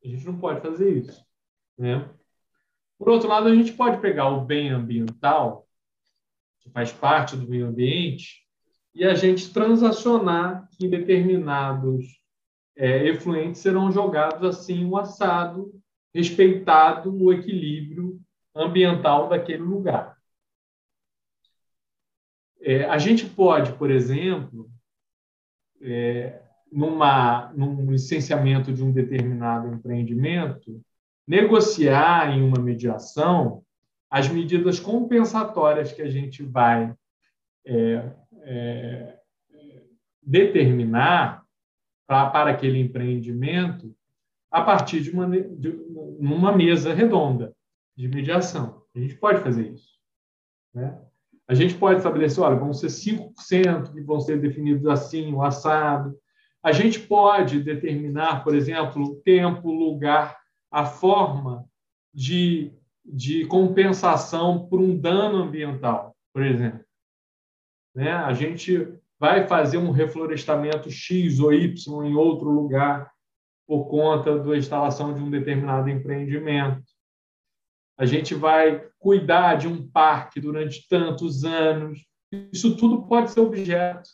[0.05, 1.25] A gente não pode fazer isso.
[1.79, 2.07] Né?
[2.99, 5.67] Por outro lado, a gente pode pegar o bem ambiental,
[6.61, 8.45] que faz parte do meio ambiente,
[8.95, 12.21] e a gente transacionar que determinados
[12.77, 15.73] é, efluentes serão jogados assim o assado,
[16.15, 18.21] respeitado o equilíbrio
[18.55, 20.13] ambiental daquele lugar.
[22.66, 24.70] É, a gente pode, por exemplo,
[25.83, 26.40] é,
[26.72, 30.81] numa, num licenciamento de um determinado empreendimento,
[31.29, 33.62] negociar em uma mediação
[34.11, 36.94] as medidas compensatórias que a gente vai
[37.66, 39.18] é, é,
[40.22, 41.44] determinar
[42.07, 43.94] pra, para aquele empreendimento
[44.50, 45.68] a partir de uma, de
[46.18, 47.55] uma mesa redonda
[47.94, 48.83] de mediação.
[48.94, 49.98] A gente pode fazer isso.
[50.72, 50.98] Né?
[51.49, 56.17] A gente pode estabelecer, olha, vão ser 5% que vão ser definidos assim, o assado.
[56.63, 60.39] A gente pode determinar, por exemplo, o tempo, o lugar,
[60.71, 61.65] a forma
[62.13, 62.73] de,
[63.05, 66.85] de compensação por um dano ambiental, por exemplo
[67.95, 68.13] né?
[68.13, 73.11] a gente vai fazer um reflorestamento X ou Y em outro lugar
[73.67, 76.83] por conta da instalação de um determinado empreendimento.
[77.97, 82.05] A gente vai cuidar de um parque durante tantos anos.
[82.53, 84.09] Isso tudo pode ser objeto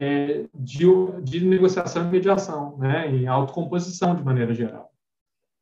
[0.00, 0.86] é, de,
[1.22, 3.08] de negociação e mediação, né?
[3.10, 4.90] em autocomposição, de maneira geral.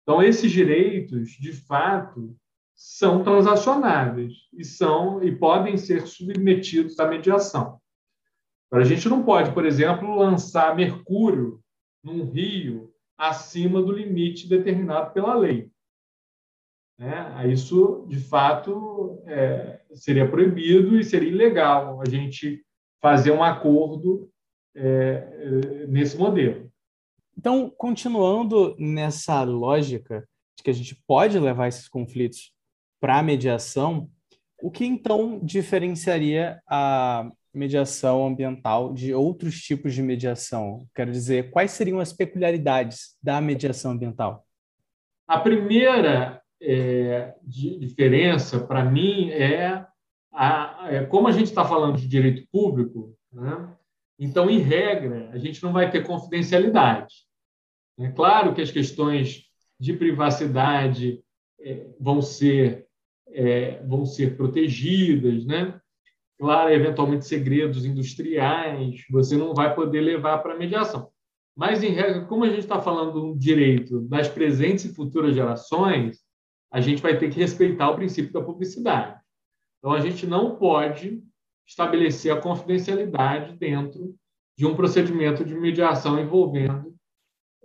[0.03, 2.37] Então, esses direitos, de fato,
[2.75, 7.81] são transacionáveis e são e podem ser submetidos à mediação.
[8.71, 11.61] Agora, a gente não pode, por exemplo, lançar mercúrio
[12.03, 15.71] num rio acima do limite determinado pela lei.
[16.99, 22.65] Né, isso, de fato, é, seria proibido e seria ilegal a gente
[23.01, 24.31] fazer um acordo
[24.75, 26.71] é, nesse modelo.
[27.37, 30.27] Então, continuando nessa lógica
[30.57, 32.53] de que a gente pode levar esses conflitos
[33.01, 34.09] para a mediação,
[34.63, 40.87] o que então diferenciaria a mediação ambiental de outros tipos de mediação?
[40.95, 44.47] Quero dizer, quais seriam as peculiaridades da mediação ambiental?
[45.27, 49.85] A primeira é, diferença, para mim, é,
[50.33, 53.69] a, é, como a gente está falando de direito público, né?
[54.19, 57.15] então, em regra, a gente não vai ter confidencialidade.
[57.99, 59.45] É claro que as questões
[59.79, 61.23] de privacidade
[61.61, 62.87] é, vão ser
[63.29, 65.81] é, vão ser protegidas, né?
[66.39, 71.11] Claro, eventualmente segredos industriais você não vai poder levar para mediação.
[71.57, 76.24] Mas, em regra, como a gente está falando do direito das presentes e futuras gerações,
[76.75, 79.17] a gente vai ter que respeitar o princípio da publicidade.
[79.79, 81.23] Então, a gente não pode
[81.65, 84.13] estabelecer a confidencialidade dentro
[84.59, 86.93] de um procedimento de mediação envolvendo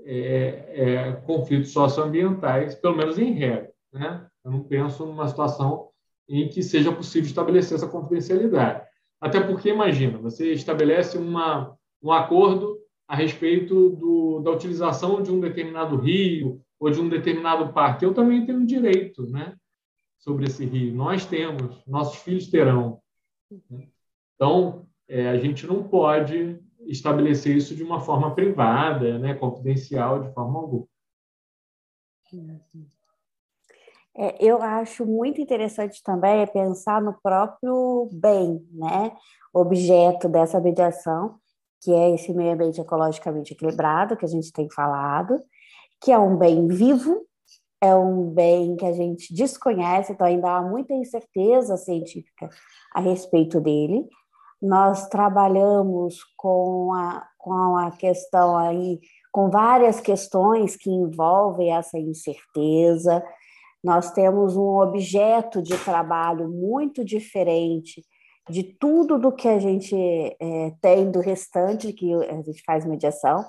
[0.01, 3.71] é, é, conflitos socioambientais, pelo menos em regra.
[3.91, 4.27] Né?
[4.45, 5.89] Eu não penso numa situação
[6.27, 8.85] em que seja possível estabelecer essa confidencialidade.
[9.19, 15.39] Até porque, imagina, você estabelece uma, um acordo a respeito do, da utilização de um
[15.39, 18.05] determinado rio ou de um determinado parque.
[18.05, 19.55] Eu também tenho direito né,
[20.17, 20.93] sobre esse rio.
[20.93, 23.01] Nós temos, nossos filhos terão.
[24.35, 30.33] Então, é, a gente não pode estabelecer isso de uma forma privada, né, confidencial, de
[30.33, 30.87] forma alguma.
[34.15, 39.15] É, eu acho muito interessante também pensar no próprio bem, né,
[39.53, 41.39] objeto dessa mediação,
[41.81, 45.39] que é esse meio ambiente ecologicamente equilibrado que a gente tem falado,
[46.01, 47.25] que é um bem vivo,
[47.81, 52.49] é um bem que a gente desconhece, então ainda há muita incerteza científica
[52.93, 54.05] a respeito dele.
[54.61, 58.99] Nós trabalhamos com a, com a questão aí,
[59.31, 63.23] com várias questões que envolvem essa incerteza.
[63.81, 68.03] Nós temos um objeto de trabalho muito diferente
[68.49, 73.45] de tudo do que a gente é, tem do restante que a gente faz mediação,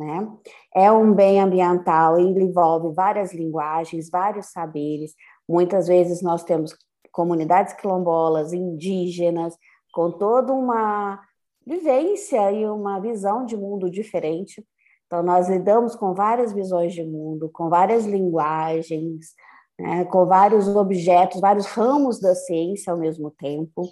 [0.00, 0.26] né?
[0.74, 5.14] É um bem ambiental, ele envolve várias linguagens, vários saberes.
[5.46, 6.74] Muitas vezes nós temos
[7.12, 9.54] comunidades quilombolas, indígenas,
[9.92, 11.20] com toda uma
[11.66, 14.64] vivência e uma visão de mundo diferente.
[15.06, 19.34] Então, nós lidamos com várias visões de mundo, com várias linguagens,
[19.78, 23.82] né, com vários objetos, vários ramos da ciência ao mesmo tempo.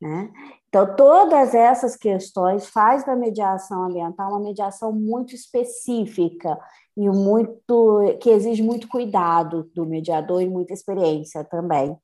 [0.00, 0.32] Né?
[0.68, 6.58] Então, todas essas questões faz da mediação ambiental uma mediação muito específica
[6.96, 11.96] e muito que exige muito cuidado do mediador e muita experiência também,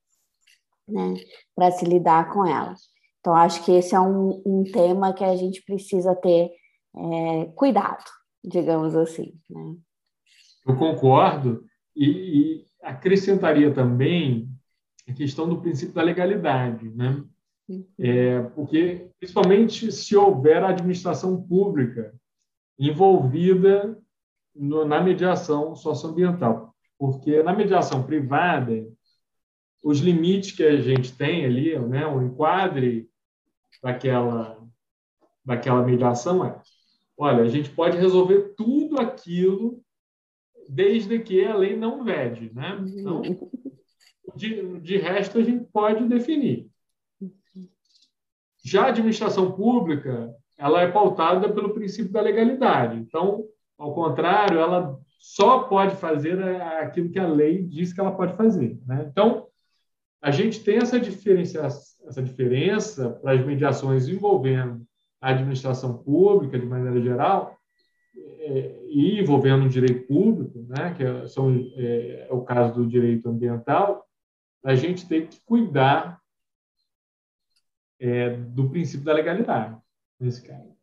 [0.88, 1.14] né,
[1.54, 2.74] para se lidar com ela.
[3.20, 6.50] Então, acho que esse é um, um tema que a gente precisa ter
[6.96, 8.04] é, cuidado,
[8.44, 9.34] digamos assim.
[9.48, 9.76] Né?
[10.66, 14.48] Eu concordo e, e acrescentaria também
[15.08, 17.24] a questão do princípio da legalidade, né?
[17.98, 22.14] É, porque, principalmente se houver administração pública
[22.78, 23.98] envolvida
[24.54, 26.74] no, na mediação socioambiental.
[26.98, 28.86] Porque na mediação privada,
[29.82, 33.08] os limites que a gente tem ali, né, o enquadre
[33.82, 34.64] daquela,
[35.44, 36.60] daquela mediação é:
[37.18, 39.82] olha, a gente pode resolver tudo aquilo
[40.68, 42.52] desde que a lei não vede.
[42.54, 42.78] Né?
[42.96, 43.22] Então,
[44.34, 46.70] de, de resto, a gente pode definir.
[48.66, 52.98] Já a administração pública, ela é pautada pelo princípio da legalidade.
[52.98, 53.44] Então,
[53.78, 56.42] ao contrário, ela só pode fazer
[56.82, 58.76] aquilo que a lei diz que ela pode fazer.
[58.84, 59.06] Né?
[59.08, 59.46] Então,
[60.20, 64.84] a gente tem essa diferença, essa diferença para as mediações envolvendo
[65.20, 67.56] a administração pública, de maneira geral,
[68.16, 72.86] é, e envolvendo o direito público, né, que é, são, é, é o caso do
[72.86, 74.04] direito ambiental,
[74.64, 76.20] a gente tem que cuidar
[78.00, 79.76] é, do princípio da legalidade,
[80.20, 80.74] nesse caso.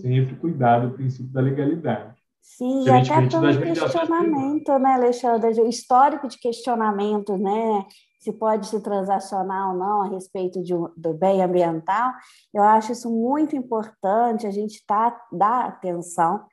[0.00, 2.22] Sempre cuidar do princípio da legalidade.
[2.42, 5.60] Sim, e até pelo questionamento, né, Alexandre?
[5.60, 7.86] O histórico de questionamento, né?
[8.20, 12.12] Se pode se transacionar ou não a respeito de, do bem ambiental,
[12.52, 16.44] eu acho isso muito importante, a gente tá, dar atenção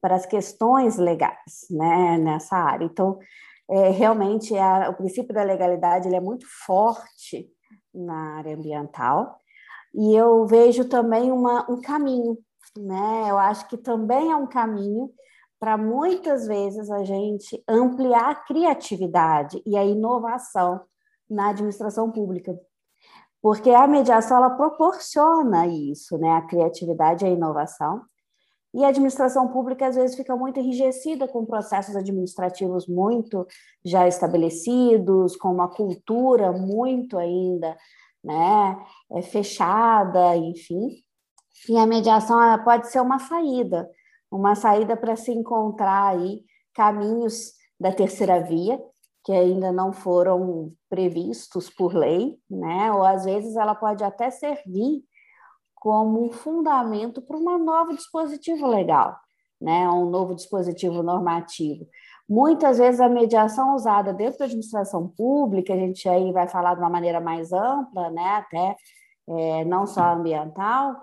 [0.00, 2.84] para as questões legais né, nessa área.
[2.84, 3.18] Então,
[3.68, 7.48] é, realmente, a, o princípio da legalidade ele é muito forte
[7.94, 9.38] na área ambiental,
[9.96, 12.36] e eu vejo também uma, um caminho,
[12.76, 13.30] né?
[13.30, 15.10] Eu acho que também é um caminho
[15.58, 20.82] para muitas vezes a gente ampliar a criatividade e a inovação
[21.30, 22.54] na administração pública.
[23.40, 26.32] Porque a mediação ela proporciona isso, né?
[26.32, 28.02] A criatividade e a inovação.
[28.74, 33.46] E a administração pública às vezes fica muito enrijecida com processos administrativos muito
[33.82, 37.74] já estabelecidos, com uma cultura muito ainda,
[38.22, 38.76] né,
[39.12, 40.88] é fechada, enfim.
[41.68, 43.88] E a mediação pode ser uma saída,
[44.30, 46.44] uma saída para se encontrar aí
[46.74, 48.78] caminhos da terceira via
[49.26, 52.92] que ainda não foram previstos por lei, né?
[52.92, 55.02] Ou às vezes ela pode até servir
[55.74, 59.18] como um fundamento para um novo dispositivo legal,
[59.60, 59.88] né?
[59.90, 61.88] um novo dispositivo normativo.
[62.28, 66.80] Muitas vezes a mediação usada dentro da administração pública, a gente aí vai falar de
[66.80, 68.28] uma maneira mais ampla, né?
[68.30, 68.76] até
[69.28, 70.96] é, não só ambiental,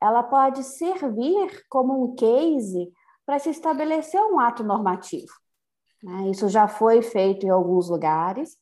[0.00, 2.92] ela pode servir como um case
[3.24, 5.32] para se estabelecer um ato normativo.
[6.02, 6.28] Né?
[6.28, 8.56] Isso já foi feito em alguns lugares,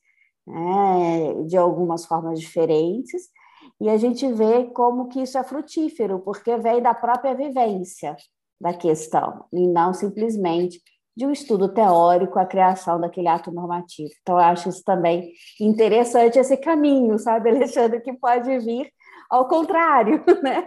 [0.47, 1.43] né?
[1.43, 3.29] de algumas formas diferentes,
[3.81, 8.15] e a gente vê como que isso é frutífero, porque vem da própria vivência
[8.59, 10.81] da questão, e não simplesmente
[11.15, 14.09] de um estudo teórico, a criação daquele ato normativo.
[14.21, 18.91] Então, eu acho isso também interessante, esse caminho, sabe, Alexandre, que pode vir
[19.29, 20.65] ao contrário, né?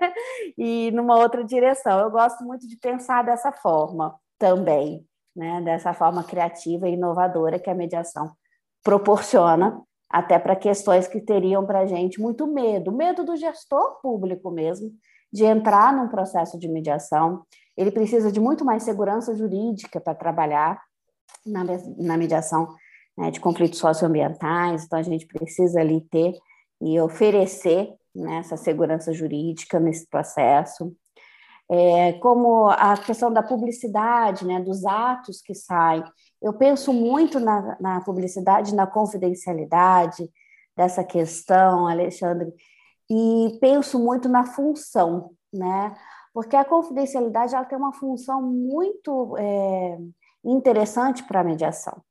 [0.57, 2.01] E numa outra direção.
[2.01, 5.61] Eu gosto muito de pensar dessa forma também, né?
[5.61, 8.33] Dessa forma criativa e inovadora que a mediação
[8.83, 9.81] proporciona
[10.11, 14.91] até para questões que teriam para a gente muito medo, medo do gestor público mesmo,
[15.31, 17.43] de entrar num processo de mediação.
[17.79, 20.83] Ele precisa de muito mais segurança jurídica para trabalhar
[21.47, 21.63] na,
[21.97, 22.75] na mediação
[23.17, 26.35] né, de conflitos socioambientais, então a gente precisa ali ter
[26.81, 30.93] e oferecer né, essa segurança jurídica nesse processo.
[31.71, 36.03] É, como a questão da publicidade, né, dos atos que saem,
[36.43, 40.29] eu penso muito na, na publicidade, na confidencialidade
[40.77, 42.53] dessa questão, Alexandre,
[43.09, 45.95] e penso muito na função, né?
[46.33, 49.99] Porque a confidencialidade ela tem uma função muito é,
[50.45, 52.03] interessante para a mediação.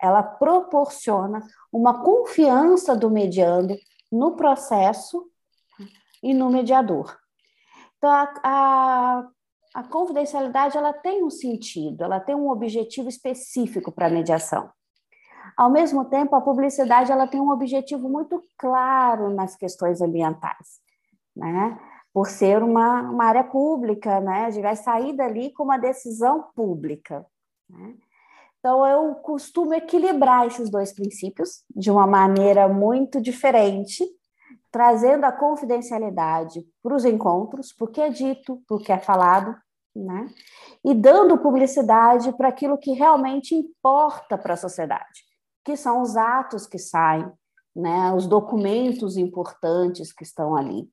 [0.00, 3.76] Ela proporciona uma confiança do mediando
[4.10, 5.28] no processo
[6.22, 7.18] e no mediador.
[7.98, 9.28] Então, a, a
[9.74, 14.70] a confidencialidade ela tem um sentido, ela tem um objetivo específico para a mediação.
[15.56, 20.80] Ao mesmo tempo, a publicidade ela tem um objetivo muito claro nas questões ambientais,
[21.34, 21.78] né?
[22.12, 24.44] Por ser uma, uma área pública, né?
[24.44, 27.24] A gente vai sair dali com uma decisão pública.
[27.68, 27.94] Né?
[28.62, 34.06] Então, eu costumo equilibrar esses dois princípios de uma maneira muito diferente,
[34.70, 39.56] trazendo a confidencialidade para os encontros, porque é dito, porque é falado,
[39.94, 40.28] né?
[40.84, 45.24] E dando publicidade para aquilo que realmente importa para a sociedade,
[45.64, 47.30] que são os atos que saem,
[47.74, 48.12] né?
[48.14, 50.88] Os documentos importantes que estão ali.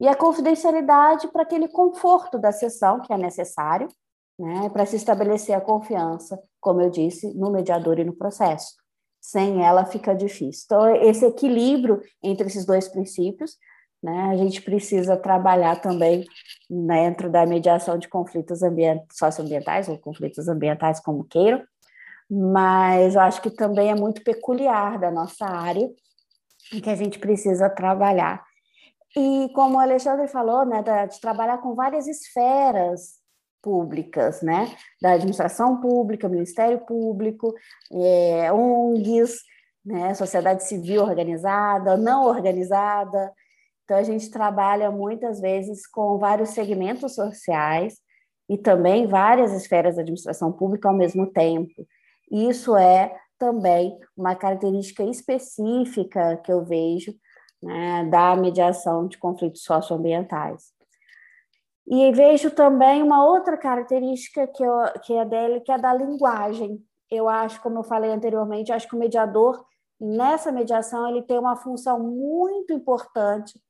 [0.00, 3.88] E a confidencialidade para aquele conforto da sessão que é necessário,
[4.38, 4.70] né?
[4.70, 8.80] Para se estabelecer a confiança, como eu disse, no mediador e no processo
[9.20, 10.64] sem ela fica difícil.
[10.64, 13.56] Então, esse equilíbrio entre esses dois princípios,
[14.02, 16.24] né, a gente precisa trabalhar também
[16.68, 21.62] dentro da mediação de conflitos ambient socioambientais, ou conflitos ambientais, como queiram,
[22.30, 25.90] mas eu acho que também é muito peculiar da nossa área
[26.72, 28.42] e que a gente precisa trabalhar.
[29.16, 33.20] E como o Alexandre falou, né, de trabalhar com várias esferas
[33.62, 34.74] públicas, né?
[35.00, 37.54] Da administração pública, Ministério Público,
[37.92, 39.40] é, ONGs,
[39.84, 40.14] né?
[40.14, 43.32] sociedade civil organizada, não organizada.
[43.84, 47.98] Então, a gente trabalha muitas vezes com vários segmentos sociais
[48.48, 51.86] e também várias esferas da administração pública ao mesmo tempo.
[52.30, 57.12] Isso é também uma característica específica que eu vejo
[57.62, 60.72] né, da mediação de conflitos socioambientais.
[61.86, 66.80] E vejo também uma outra característica que, eu, que é dele, que é da linguagem.
[67.10, 69.64] Eu acho, como eu falei anteriormente, acho que o mediador,
[70.00, 73.60] nessa mediação, ele tem uma função muito importante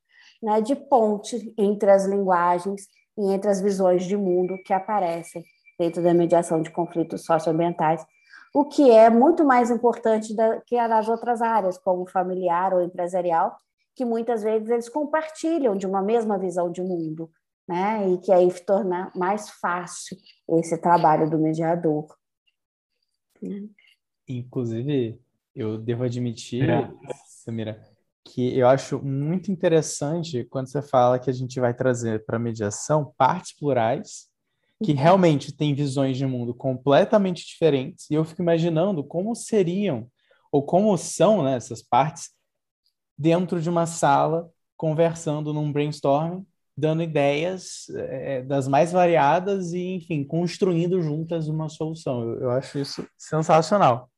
[0.43, 5.43] né, de ponte entre as linguagens e entre as visões de mundo que aparecem
[5.79, 8.05] dentro da mediação de conflitos socioambientais,
[8.55, 13.57] o que é muito mais importante da, que nas outras áreas, como familiar ou empresarial,
[13.95, 17.31] que muitas vezes eles compartilham de uma mesma visão de mundo
[17.71, 18.11] né?
[18.11, 20.17] E que aí torna mais fácil
[20.59, 22.13] esse trabalho do mediador.
[24.29, 25.21] Inclusive,
[25.55, 26.91] eu devo admitir, é.
[27.27, 27.81] Samira,
[28.25, 32.41] que eu acho muito interessante quando você fala que a gente vai trazer para a
[32.41, 34.29] mediação partes plurais
[34.83, 40.11] que realmente têm visões de mundo completamente diferentes, e eu fico imaginando como seriam,
[40.51, 42.31] ou como são né, essas partes,
[43.21, 50.25] dentro de uma sala, conversando num brainstorming, dando ideias é, das mais variadas e, enfim,
[50.25, 52.23] construindo juntas uma solução.
[52.23, 54.09] Eu, eu acho isso sensacional.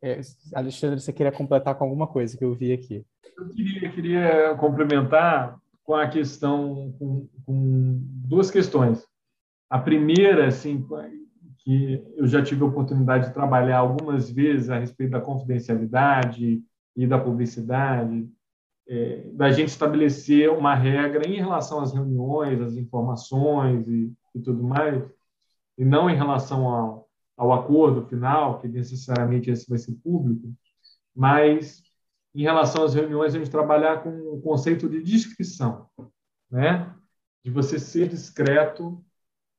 [0.00, 0.20] É,
[0.54, 3.04] Alexandre, você queria completar com alguma coisa que eu vi aqui?
[3.36, 9.04] Eu queria, queria complementar com a questão, com, com duas questões.
[9.68, 10.86] A primeira, assim,
[11.58, 16.62] que eu já tive a oportunidade de trabalhar algumas vezes a respeito da confidencialidade
[16.96, 18.28] e da publicidade,
[18.88, 24.62] é, da gente estabelecer uma regra em relação às reuniões, às informações e, e tudo
[24.62, 25.02] mais,
[25.78, 30.52] e não em relação ao, ao acordo final, que necessariamente esse vai ser público,
[31.14, 31.82] mas
[32.34, 35.86] em relação às reuniões, a gente trabalhar com o conceito de discrição,
[36.50, 36.94] né?
[37.44, 39.04] de você ser discreto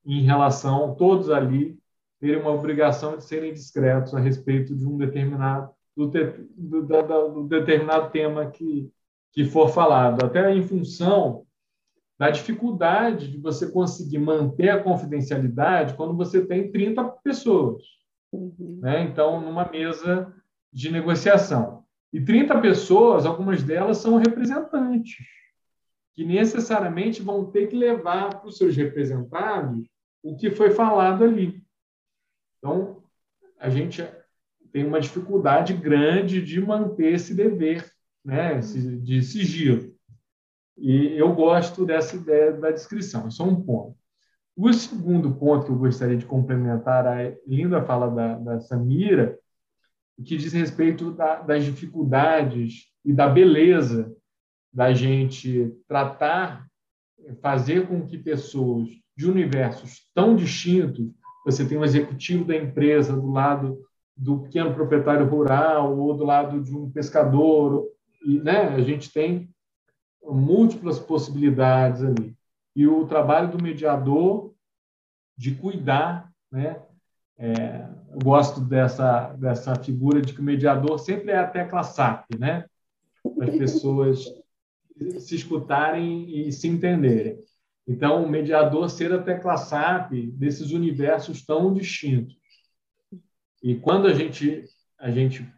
[0.05, 1.77] em relação, todos ali
[2.19, 7.47] terem uma obrigação de serem discretos a respeito de um determinado, do, do, do, do
[7.47, 8.91] determinado tema que,
[9.31, 11.45] que for falado, até em função
[12.17, 17.83] da dificuldade de você conseguir manter a confidencialidade quando você tem 30 pessoas.
[18.31, 18.79] Uhum.
[18.81, 19.03] Né?
[19.03, 20.33] Então, numa mesa
[20.71, 21.83] de negociação.
[22.11, 25.17] E 30 pessoas, algumas delas são representantes,
[26.13, 29.87] que necessariamente vão ter que levar para os seus representados
[30.21, 31.63] o que foi falado ali.
[32.57, 33.03] Então,
[33.59, 34.01] a gente
[34.73, 37.89] tem uma dificuldade grande de manter esse dever
[38.25, 39.93] né, de sigilo.
[40.75, 43.95] E eu gosto dessa ideia da descrição, isso é um ponto.
[44.55, 49.37] O segundo ponto que eu gostaria de complementar a linda fala da, da Samira
[50.25, 54.15] que diz respeito da, das dificuldades e da beleza
[54.71, 56.67] da gente tratar,
[57.41, 61.11] fazer com que pessoas de universos tão distintos,
[61.45, 63.79] você tem um executivo da empresa do lado
[64.15, 67.87] do pequeno proprietário rural ou do lado de um pescador,
[68.25, 69.49] né, a gente tem
[70.23, 72.35] múltiplas possibilidades ali.
[72.75, 74.53] E o trabalho do mediador
[75.37, 76.81] de cuidar né,
[77.37, 82.25] é, eu gosto dessa, dessa figura de que o mediador sempre é a tecla SAP,
[82.37, 82.65] né?
[83.41, 84.25] As pessoas
[85.19, 87.39] se escutarem e se entenderem.
[87.87, 92.37] Então, o mediador ser a tecla SAP desses universos tão distintos.
[93.63, 94.65] E quando a gente,
[94.99, 95.49] a gente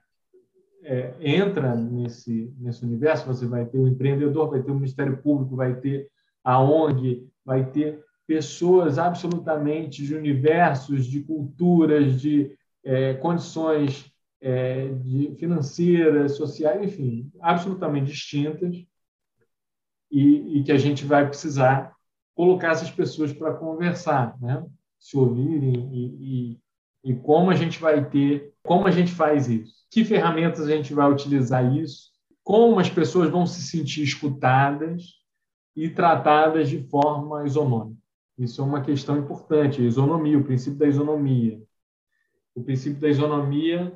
[0.83, 5.55] é, entra nesse, nesse universo, você vai ter o empreendedor, vai ter o Ministério Público,
[5.55, 6.07] vai ter
[6.43, 15.35] a ONG, vai ter pessoas absolutamente de universos, de culturas, de é, condições é, de
[15.39, 18.85] financeiras, sociais, enfim, absolutamente distintas,
[20.11, 21.91] e, e, que a gente vai precisar
[22.35, 24.63] colocar essas pessoas para conversar, né?
[24.99, 26.59] se ouvirem e, e,
[27.05, 30.91] e como a gente vai ter, como a gente faz isso, que ferramentas a gente
[30.91, 32.09] vai utilizar isso,
[32.43, 35.03] como as pessoas vão se sentir escutadas
[35.75, 38.01] e tratadas de forma isonômica.
[38.39, 41.61] Isso é uma questão importante, a isonomia, o princípio da isonomia.
[42.55, 43.95] O princípio da isonomia,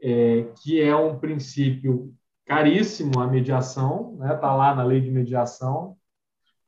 [0.00, 4.36] é, que é um princípio caríssimo à mediação, está né?
[4.36, 5.96] Tá lá na lei de mediação,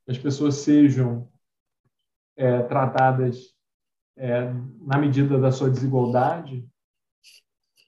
[0.06, 1.28] as pessoas sejam
[2.36, 3.56] é, tratadas
[4.18, 4.52] é,
[4.82, 6.66] na medida da sua desigualdade,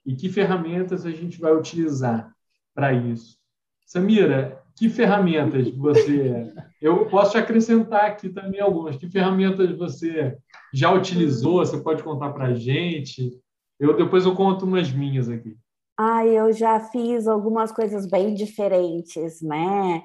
[0.07, 2.33] e que ferramentas a gente vai utilizar
[2.75, 3.39] para isso.
[3.85, 6.53] Samira, que ferramentas você.
[6.81, 8.97] Eu posso te acrescentar aqui também algumas.
[8.97, 10.39] Que ferramentas você
[10.73, 11.59] já utilizou?
[11.59, 13.39] Você pode contar para a gente?
[13.79, 15.57] Eu depois eu conto umas minhas aqui.
[15.99, 20.03] Ah, eu já fiz algumas coisas bem diferentes, né?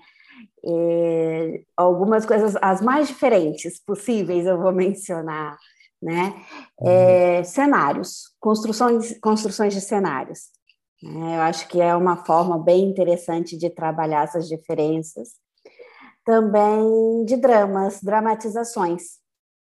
[0.65, 5.57] É, algumas coisas, as mais diferentes possíveis, eu vou mencionar,
[6.05, 6.35] né?
[6.81, 10.51] É, cenários, construções, construções de cenários.
[11.03, 15.29] É, eu acho que é uma forma bem interessante de trabalhar essas diferenças.
[16.23, 19.17] Também de dramas, dramatizações.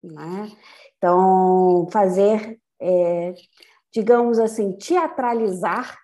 [0.01, 0.49] Né?
[0.97, 3.33] Então, fazer, é,
[3.93, 5.97] digamos assim, teatralizar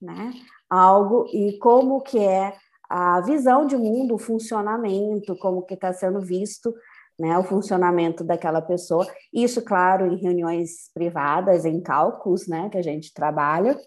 [0.00, 0.32] né,
[0.70, 2.56] algo e como que é
[2.88, 6.72] a visão de mundo, o funcionamento, como que está sendo visto
[7.18, 9.06] né, o funcionamento daquela pessoa.
[9.32, 13.78] Isso, claro, em reuniões privadas, em cálculos, né, que a gente trabalha,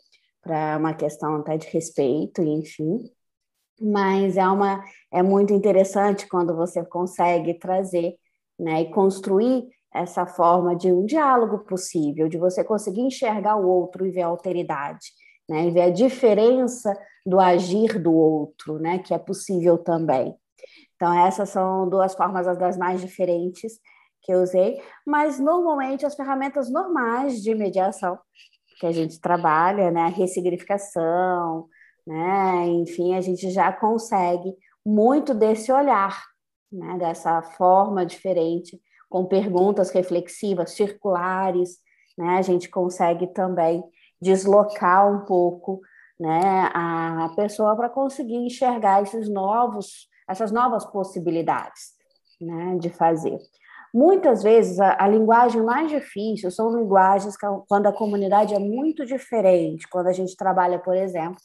[0.42, 3.00] para uma questão até de respeito, enfim.
[3.82, 8.16] Mas é uma é muito interessante quando você consegue trazer,
[8.60, 14.06] né, e construir essa forma de um diálogo possível, de você conseguir enxergar o outro
[14.06, 15.08] e ver a alteridade,
[15.50, 16.94] né, e ver a diferença
[17.26, 20.36] do agir do outro, né, que é possível também.
[20.96, 23.80] Então essas são duas formas das mais diferentes
[24.22, 28.18] que eu usei, mas normalmente as ferramentas normais de mediação
[28.80, 31.68] que a gente trabalha, né, ressignificação,
[32.06, 34.54] né, enfim, a gente já consegue
[34.86, 36.22] muito desse olhar,
[36.72, 38.80] né, dessa forma diferente,
[39.10, 41.78] com perguntas reflexivas, circulares,
[42.18, 43.84] né, a gente consegue também
[44.22, 45.82] deslocar um pouco
[46.20, 51.94] né, a pessoa para conseguir enxergar esses novos, essas novas possibilidades
[52.42, 53.38] né, de fazer.
[53.94, 59.06] Muitas vezes a, a, linguagem mais difícil são linguagens que, quando a comunidade é muito
[59.06, 61.38] diferente, quando a gente trabalha, por exemplo,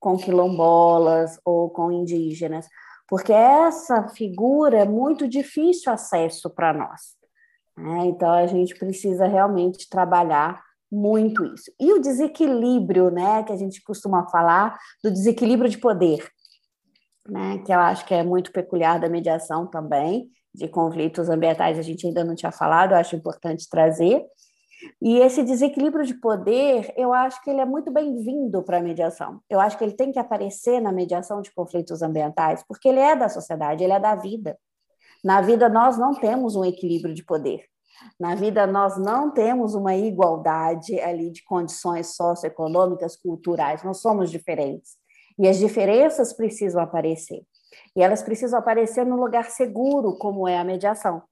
[0.00, 2.66] com quilombolas ou com indígenas,
[3.06, 7.16] porque essa figura é muito difícil acesso para nós.
[7.76, 8.06] Né?
[8.06, 11.70] Então a gente precisa realmente trabalhar muito isso.
[11.78, 16.26] E o desequilíbrio, né, que a gente costuma falar, do desequilíbrio de poder,
[17.28, 21.82] né, que eu acho que é muito peculiar da mediação também, de conflitos ambientais a
[21.82, 24.24] gente ainda não tinha falado, eu acho importante trazer.
[25.02, 29.40] E esse desequilíbrio de poder, eu acho que ele é muito bem-vindo para a mediação.
[29.50, 33.16] Eu acho que ele tem que aparecer na mediação de conflitos ambientais, porque ele é
[33.16, 34.56] da sociedade, ele é da vida.
[35.22, 37.64] Na vida, nós não temos um equilíbrio de poder.
[38.18, 44.96] Na vida, nós não temos uma igualdade ali de condições socioeconômicas, culturais, nós somos diferentes.
[45.38, 47.42] E as diferenças precisam aparecer.
[47.94, 51.22] E elas precisam aparecer no lugar seguro, como é a mediação.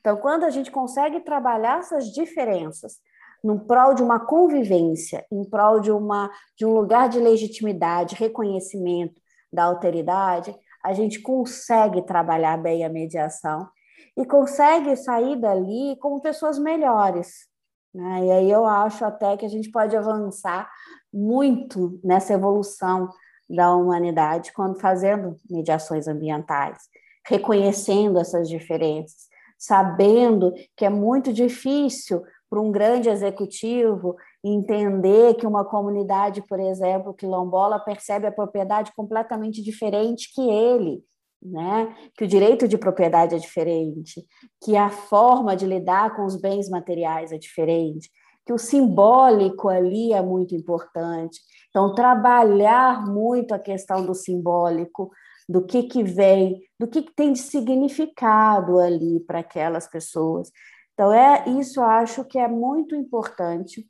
[0.00, 2.94] Então, quando a gente consegue trabalhar essas diferenças
[3.42, 9.20] no prol de uma convivência, em prol de, uma, de um lugar de legitimidade, reconhecimento
[9.52, 13.68] da alteridade, a gente consegue trabalhar bem a mediação
[14.16, 17.46] e consegue sair dali como pessoas melhores.
[17.94, 18.26] Né?
[18.26, 20.70] E aí eu acho até que a gente pode avançar
[21.12, 23.08] muito nessa evolução
[23.48, 26.78] da humanidade quando fazendo mediações ambientais,
[27.26, 29.28] reconhecendo essas diferenças,
[29.58, 37.14] sabendo que é muito difícil para um grande executivo entender que uma comunidade, por exemplo,
[37.14, 41.02] quilombola, percebe a propriedade completamente diferente que ele,
[41.42, 41.94] né?
[42.16, 44.24] que o direito de propriedade é diferente,
[44.62, 48.10] que a forma de lidar com os bens materiais é diferente,
[48.44, 51.40] que o simbólico ali é muito importante.
[51.70, 55.10] Então, trabalhar muito a questão do simbólico,
[55.48, 60.50] do que, que vem, do que, que tem de significado ali para aquelas pessoas.
[60.92, 63.86] Então, é isso eu acho que é muito importante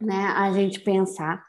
[0.00, 1.42] né, a gente pensar,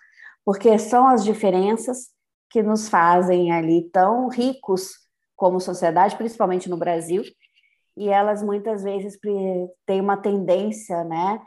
[0.43, 2.09] porque são as diferenças
[2.49, 4.91] que nos fazem ali tão ricos
[5.35, 7.23] como sociedade, principalmente no Brasil,
[7.97, 9.17] e elas muitas vezes
[9.85, 11.41] têm uma tendência, né,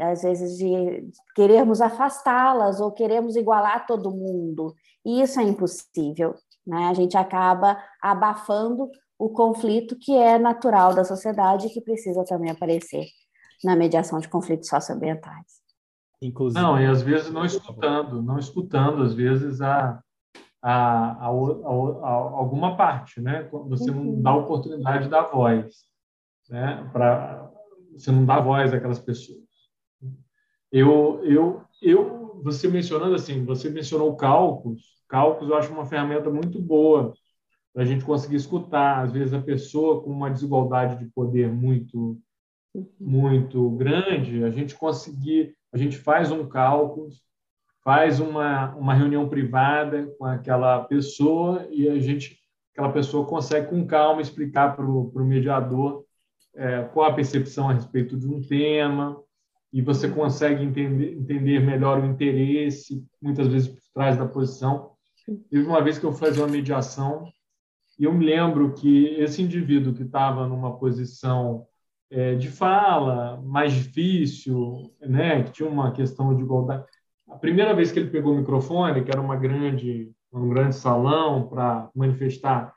[0.00, 4.74] às vezes de querermos afastá-las ou queremos igualar todo mundo.
[5.04, 6.34] E isso é impossível.
[6.66, 6.86] Né?
[6.88, 12.50] A gente acaba abafando o conflito que é natural da sociedade e que precisa também
[12.50, 13.06] aparecer
[13.62, 15.62] na mediação de conflitos socioambientais.
[16.20, 16.60] Inclusive.
[16.60, 20.00] Não, e às vezes não escutando, não escutando, às vezes, a,
[20.62, 23.48] a, a, a alguma parte, né?
[23.68, 24.22] Você não uhum.
[24.22, 25.84] dá oportunidade da voz,
[26.48, 26.88] né?
[26.92, 27.50] Para
[27.92, 29.43] você não dá voz àquelas pessoas.
[30.76, 34.82] Eu, eu, eu, você mencionando assim, você mencionou cálculos.
[35.08, 37.14] Cálculos eu acho uma ferramenta muito boa
[37.72, 39.04] para a gente conseguir escutar.
[39.04, 42.20] Às vezes a pessoa com uma desigualdade de poder muito,
[42.98, 47.08] muito grande, a gente conseguir, a gente faz um cálculo,
[47.84, 52.36] faz uma, uma reunião privada com aquela pessoa e a gente,
[52.72, 56.04] aquela pessoa consegue com calma explicar para o mediador
[56.52, 59.22] é, qual a percepção a respeito de um tema,
[59.74, 64.92] e você consegue entender, entender melhor o interesse, muitas vezes por trás da posição.
[65.50, 67.28] Teve uma vez que eu fazia uma mediação
[67.98, 71.66] e eu me lembro que esse indivíduo que estava numa posição
[72.08, 76.84] é, de fala mais difícil, né, que tinha uma questão de igualdade,
[77.28, 81.48] a primeira vez que ele pegou o microfone, que era uma grande, um grande salão
[81.48, 82.72] para manifestar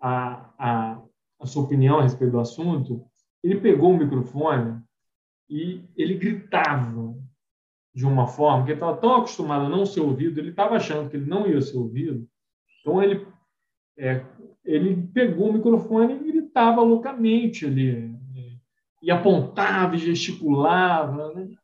[0.00, 1.02] a, a,
[1.40, 3.04] a sua opinião a respeito do assunto,
[3.42, 4.85] ele pegou o microfone
[5.48, 7.14] e ele gritava
[7.94, 11.08] de uma forma que ele estava tão acostumado a não ser ouvido, ele estava achando
[11.08, 12.28] que ele não ia ser ouvido,
[12.80, 13.26] então ele
[13.98, 14.24] é,
[14.64, 18.10] ele pegou o microfone e gritava loucamente ali, é,
[19.02, 21.32] e apontava e gesticulava.
[21.32, 21.56] Né?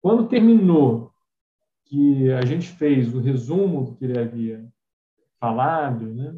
[0.00, 1.12] Quando terminou,
[1.84, 4.66] que a gente fez o resumo do que ele havia
[5.38, 6.36] falado, né?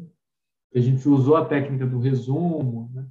[0.75, 3.07] a gente usou a técnica do resumo, né?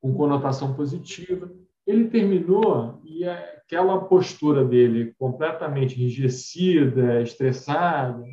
[0.00, 1.52] com conotação positiva,
[1.86, 8.24] ele terminou e aquela postura dele completamente enrijecida, estressada,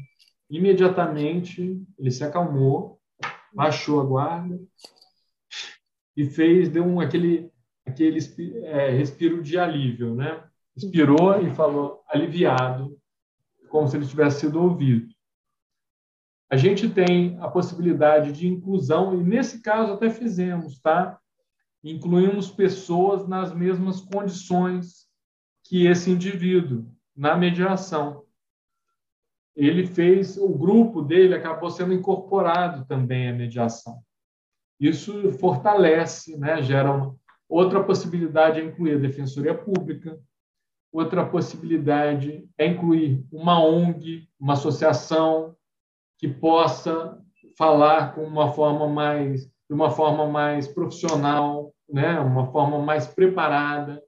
[0.49, 2.99] imediatamente ele se acalmou,
[3.53, 4.59] baixou a guarda
[6.15, 7.51] e fez deu um aquele
[7.85, 8.19] aquele
[8.63, 10.43] é, respiro de alívio, né?
[10.75, 12.97] Expirou e falou aliviado,
[13.69, 15.13] como se ele tivesse sido ouvido.
[16.49, 21.19] A gente tem a possibilidade de inclusão, e nesse caso até fizemos, tá?
[21.83, 25.07] Incluímos pessoas nas mesmas condições
[25.63, 28.23] que esse indivíduo, na mediação.
[29.55, 34.01] Ele fez, o grupo dele acabou sendo incorporado também à mediação.
[34.79, 36.61] Isso fortalece, né?
[36.61, 37.15] gera uma,
[37.47, 40.19] outra possibilidade é incluir a Defensoria Pública,
[40.91, 45.55] outra possibilidade é incluir uma ONG, uma associação
[46.17, 47.19] que possa
[47.57, 54.01] falar com uma forma mais de uma forma mais profissional, né, uma forma mais preparada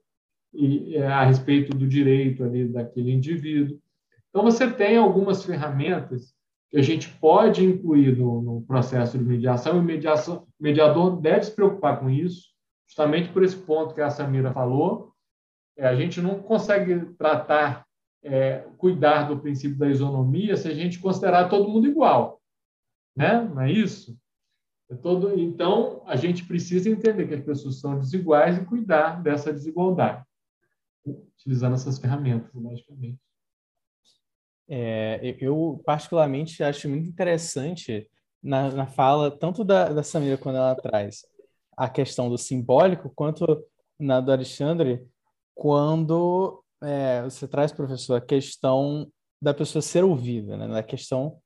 [0.52, 3.78] e, é, a respeito do direito ali daquele indivíduo.
[4.30, 6.34] Então você tem algumas ferramentas
[6.70, 11.44] que a gente pode incluir no, no processo de mediação e o mediação, mediador deve
[11.44, 12.48] se preocupar com isso,
[12.88, 15.12] justamente por esse ponto que a Samira falou.
[15.76, 17.86] É, a gente não consegue tratar,
[18.22, 22.40] é, cuidar do princípio da isonomia se a gente considerar todo mundo igual,
[23.16, 23.42] né?
[23.42, 24.16] Não é isso?
[24.88, 29.52] É todo, então, a gente precisa entender que as pessoas são desiguais e cuidar dessa
[29.52, 30.24] desigualdade,
[31.04, 33.18] utilizando essas ferramentas, logicamente.
[34.68, 38.08] É, eu, particularmente, acho muito interessante
[38.42, 41.24] na, na fala, tanto da, da Samira, quando ela traz
[41.76, 43.64] a questão do simbólico, quanto
[43.98, 45.04] na do Alexandre,
[45.54, 49.10] quando é, você traz, professor, a questão
[49.42, 50.66] da pessoa ser ouvida, né?
[50.66, 51.40] na questão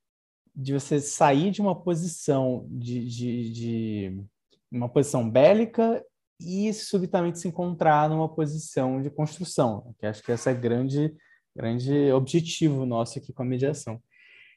[0.55, 4.25] de você sair de uma posição de, de, de
[4.71, 6.05] uma posição bélica
[6.41, 11.15] e subitamente se encontrar numa posição de construção, que acho que esse é grande
[11.55, 14.01] grande objetivo nosso aqui com a mediação.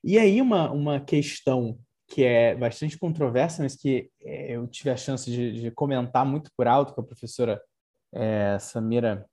[0.04, 1.78] E aí uma, uma questão
[2.08, 6.52] que é bastante controversa, mas que é, eu tive a chance de, de, comentar muito
[6.56, 7.62] por alto com a professora
[8.14, 9.26] é, Samira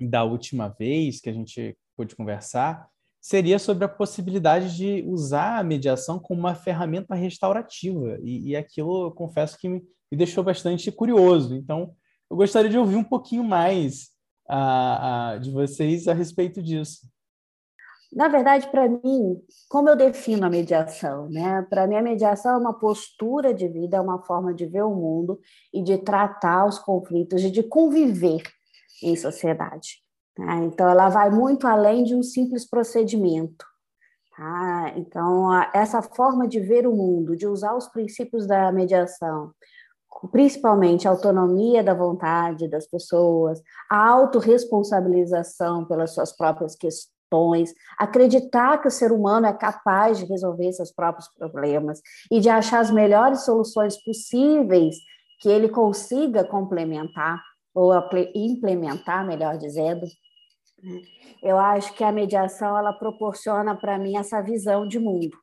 [0.00, 2.88] da última vez que a gente pôde conversar,
[3.20, 8.18] seria sobre a possibilidade de usar a mediação como uma ferramenta restaurativa.
[8.22, 11.54] E, e aquilo, eu confesso que me, me deixou bastante curioso.
[11.54, 11.94] Então,
[12.30, 14.10] eu gostaria de ouvir um pouquinho mais
[14.48, 17.06] a, a, de vocês a respeito disso.
[18.10, 19.38] Na verdade, para mim,
[19.68, 21.28] como eu defino a mediação?
[21.28, 21.66] Né?
[21.68, 24.94] Para mim, a mediação é uma postura de vida, é uma forma de ver o
[24.94, 25.38] mundo
[25.72, 28.42] e de tratar os conflitos e de conviver
[29.02, 30.02] em sociedade.
[30.38, 30.56] Tá?
[30.58, 33.66] Então, ela vai muito além de um simples procedimento.
[34.36, 34.92] Tá?
[34.96, 39.50] Então, essa forma de ver o mundo, de usar os princípios da mediação,
[40.30, 43.60] principalmente a autonomia da vontade das pessoas,
[43.90, 50.72] a autorresponsabilização pelas suas próprias questões, acreditar que o ser humano é capaz de resolver
[50.72, 54.98] seus próprios problemas e de achar as melhores soluções possíveis
[55.40, 57.42] que ele consiga complementar
[57.74, 57.92] ou
[58.34, 60.06] implementar, melhor dizendo.
[61.42, 65.36] Eu acho que a mediação ela proporciona para mim essa visão de mundo.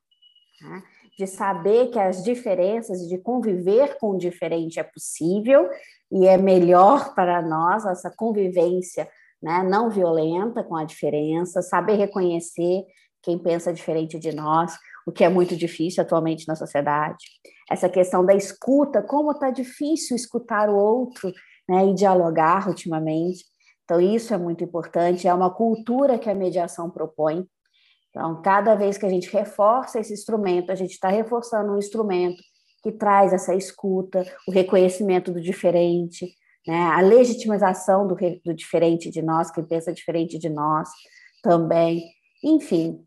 [0.62, 0.84] Né?
[1.18, 5.70] de saber que as diferenças e de conviver com o diferente é possível
[6.12, 9.10] e é melhor para nós essa convivência
[9.42, 12.84] né, não violenta com a diferença, saber reconhecer
[13.22, 17.24] quem pensa diferente de nós, o que é muito difícil atualmente na sociedade.
[17.70, 21.32] Essa questão da escuta, como está difícil escutar o outro
[21.68, 23.46] né, e dialogar ultimamente.
[23.86, 27.48] Então, isso é muito importante, é uma cultura que a mediação propõe.
[28.10, 32.42] Então, cada vez que a gente reforça esse instrumento, a gente está reforçando um instrumento
[32.82, 36.34] que traz essa escuta, o reconhecimento do diferente,
[36.68, 36.82] né?
[36.94, 40.90] a legitimização do, do diferente de nós, quem pensa diferente de nós
[41.44, 42.04] também,
[42.44, 43.00] enfim.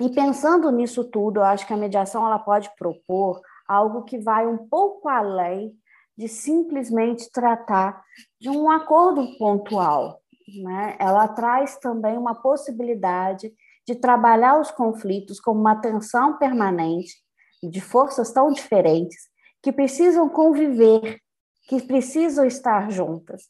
[0.00, 4.46] E pensando nisso tudo, eu acho que a mediação ela pode propor algo que vai
[4.46, 5.77] um pouco além
[6.18, 8.02] de simplesmente tratar
[8.40, 10.20] de um acordo pontual.
[10.64, 10.96] Né?
[10.98, 13.54] Ela traz também uma possibilidade
[13.86, 17.14] de trabalhar os conflitos como uma tensão permanente
[17.62, 19.28] de forças tão diferentes
[19.62, 21.20] que precisam conviver,
[21.68, 23.44] que precisam estar juntas.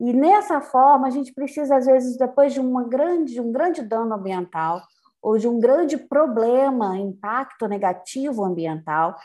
[0.00, 3.82] E nessa forma, a gente precisa, às vezes, depois de, uma grande, de um grande
[3.82, 4.80] dano ambiental
[5.22, 9.16] ou de um grande problema, impacto negativo ambiental,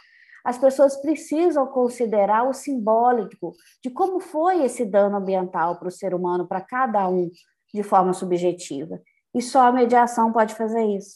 [0.43, 6.13] as pessoas precisam considerar o simbólico de como foi esse dano ambiental para o ser
[6.13, 7.29] humano, para cada um,
[7.73, 9.01] de forma subjetiva.
[9.33, 11.15] E só a mediação pode fazer isso.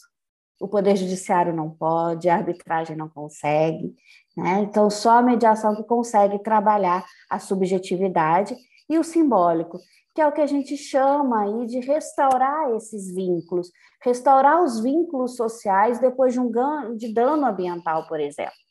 [0.60, 3.94] O Poder Judiciário não pode, a arbitragem não consegue.
[4.36, 4.60] Né?
[4.60, 8.56] Então, só a mediação que consegue trabalhar a subjetividade
[8.88, 9.78] e o simbólico,
[10.14, 13.70] que é o que a gente chama aí de restaurar esses vínculos,
[14.02, 16.50] restaurar os vínculos sociais depois de um
[16.96, 18.65] de dano ambiental, por exemplo.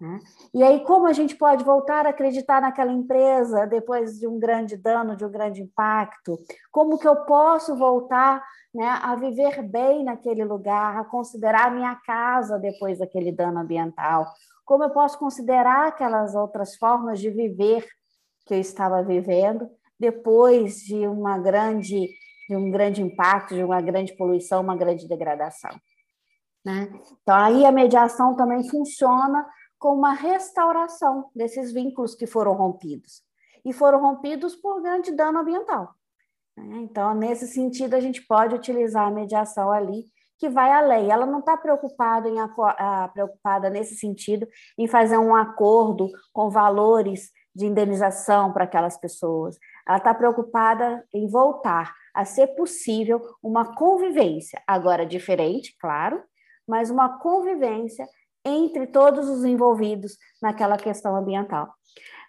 [0.00, 0.18] Né?
[0.54, 4.76] E aí, como a gente pode voltar a acreditar naquela empresa depois de um grande
[4.76, 6.38] dano, de um grande impacto?
[6.72, 8.42] Como que eu posso voltar
[8.74, 14.26] né, a viver bem naquele lugar, a considerar a minha casa depois daquele dano ambiental?
[14.64, 17.86] Como eu posso considerar aquelas outras formas de viver
[18.46, 22.08] que eu estava vivendo depois de uma grande
[22.48, 25.70] de um grande impacto, de uma grande poluição, uma grande degradação.
[26.64, 26.90] Né?
[27.22, 29.46] Então, aí a mediação também funciona
[29.80, 33.22] com uma restauração desses vínculos que foram rompidos.
[33.64, 35.94] E foram rompidos por grande dano ambiental.
[36.56, 36.80] Né?
[36.82, 40.04] Então, nesse sentido, a gente pode utilizar a mediação ali,
[40.38, 41.10] que vai além.
[41.10, 42.36] Ela não está preocupada, em,
[43.12, 44.46] preocupada nesse sentido
[44.78, 49.58] em fazer um acordo com valores de indenização para aquelas pessoas.
[49.88, 56.22] Ela está preocupada em voltar a ser possível uma convivência, agora diferente, claro,
[56.66, 58.06] mas uma convivência
[58.44, 61.72] entre todos os envolvidos naquela questão ambiental.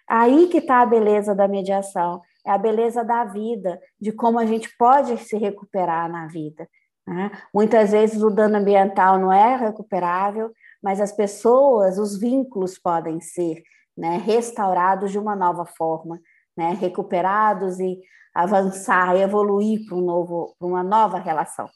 [0.08, 4.46] Aí que está a beleza da mediação, é a beleza da vida, de como a
[4.46, 6.68] gente pode se recuperar na vida.
[7.06, 7.30] Né?
[7.54, 10.50] Muitas vezes o dano ambiental não é recuperável,
[10.82, 13.62] mas as pessoas, os vínculos podem ser
[13.96, 16.20] né, restaurados de uma nova forma,
[16.56, 18.00] né, recuperados e
[18.34, 21.68] avançar, evoluir para um novo, uma nova relação.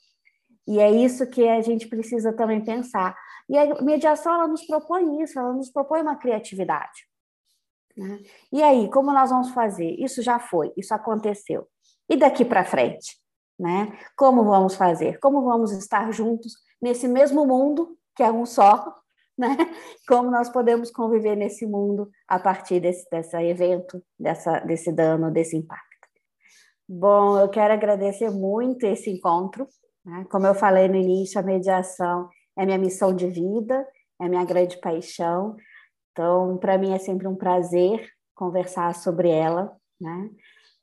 [0.66, 3.16] E é isso que a gente precisa também pensar.
[3.48, 7.06] E a mediação ela nos propõe isso, ela nos propõe uma criatividade.
[7.96, 8.20] Né?
[8.52, 9.94] E aí, como nós vamos fazer?
[9.98, 11.66] Isso já foi, isso aconteceu.
[12.08, 13.16] E daqui para frente?
[13.58, 13.98] Né?
[14.16, 15.18] Como vamos fazer?
[15.18, 18.94] Como vamos estar juntos nesse mesmo mundo, que é um só?
[19.38, 19.54] Né?
[20.08, 25.54] Como nós podemos conviver nesse mundo a partir desse, desse evento, dessa, desse dano, desse
[25.56, 25.84] impacto?
[26.88, 29.66] Bom, eu quero agradecer muito esse encontro.
[30.04, 30.24] Né?
[30.30, 33.86] Como eu falei no início, a mediação é minha missão de vida,
[34.20, 35.56] é minha grande paixão.
[36.12, 39.76] Então, para mim é sempre um prazer conversar sobre ela.
[40.00, 40.30] Né?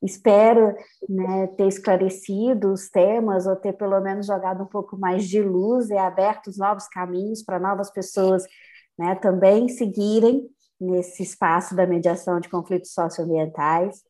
[0.02, 0.76] Espero
[1.08, 5.90] né, ter esclarecido os temas ou ter pelo menos jogado um pouco mais de luz
[5.90, 8.44] e aberto os novos caminhos para novas pessoas
[8.98, 10.48] né, também seguirem
[10.80, 14.04] nesse espaço da mediação de conflitos socioambientais.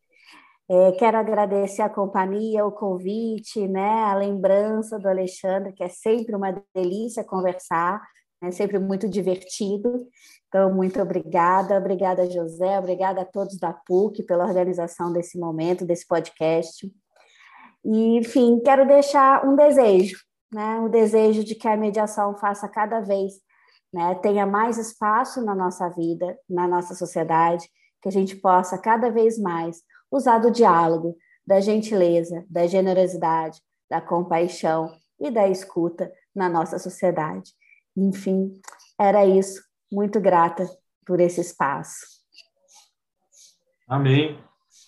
[0.76, 6.36] É, quero agradecer a companhia, o convite, né, a lembrança do Alexandre, que é sempre
[6.36, 8.02] uma delícia conversar,
[8.42, 10.08] é sempre muito divertido.
[10.48, 16.08] Então, muito obrigada, obrigada, José, obrigada a todos da PUC pela organização desse momento, desse
[16.08, 16.92] podcast.
[17.86, 20.18] E, enfim, quero deixar um desejo,
[20.52, 23.34] né, o desejo de que a mediação faça cada vez,
[23.94, 27.70] né, tenha mais espaço na nossa vida, na nossa sociedade,
[28.02, 29.84] que a gente possa cada vez mais
[30.14, 33.60] usar do diálogo, da gentileza, da generosidade,
[33.90, 37.52] da compaixão e da escuta na nossa sociedade.
[37.98, 38.62] Enfim,
[39.00, 39.62] era isso.
[39.92, 40.68] Muito grata
[41.06, 42.06] por esse espaço.
[43.88, 44.40] Amém.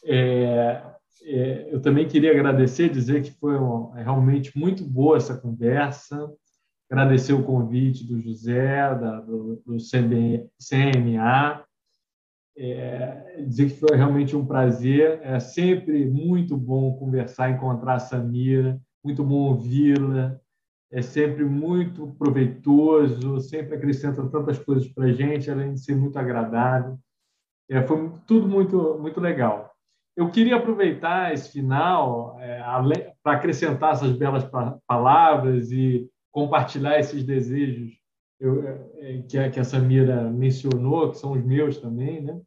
[0.05, 0.83] É,
[1.23, 6.31] é, eu também queria agradecer, dizer que foi uma, é realmente muito boa essa conversa.
[6.89, 11.65] Agradecer o convite do José, da, do, do CMA,
[12.57, 15.19] é, dizer que foi realmente um prazer.
[15.21, 20.39] É sempre muito bom conversar, encontrar a Samira, muito bom ouvi-la.
[20.91, 26.17] É sempre muito proveitoso, sempre acrescenta tantas coisas para a gente, além de ser muito
[26.17, 26.97] agradável.
[27.69, 29.71] É, foi tudo muito, muito legal.
[30.15, 32.61] Eu queria aproveitar esse final é,
[33.21, 34.49] para acrescentar essas belas
[34.87, 37.93] palavras e compartilhar esses desejos
[38.39, 42.39] eu, é, é, que, a, que a Samira mencionou, que são os meus também, né?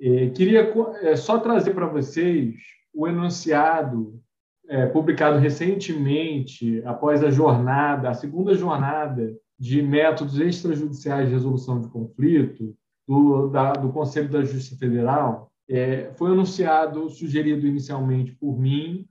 [0.00, 0.72] É, queria
[1.02, 2.54] é, só trazer para vocês
[2.94, 4.20] o enunciado
[4.68, 11.88] é, publicado recentemente, após a jornada, a segunda jornada de métodos extrajudiciais de resolução de
[11.88, 12.76] conflito
[13.06, 15.50] do, da, do Conselho da Justiça Federal.
[15.68, 19.06] É, foi anunciado, sugerido inicialmente por mim.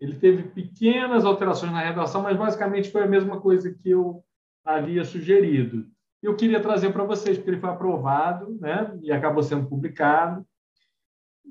[0.00, 4.24] Ele teve pequenas alterações na redação, mas basicamente foi a mesma coisa que eu
[4.64, 5.86] havia sugerido.
[6.22, 10.46] Eu queria trazer para vocês, porque ele foi aprovado né, e acabou sendo publicado.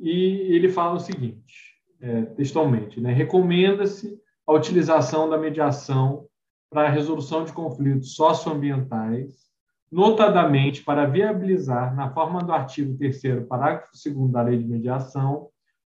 [0.01, 6.25] E ele fala o seguinte, é, textualmente: né, recomenda-se a utilização da mediação
[6.69, 9.51] para a resolução de conflitos socioambientais,
[9.91, 15.49] notadamente para viabilizar, na forma do artigo 3, parágrafo 2 da Lei de Mediação,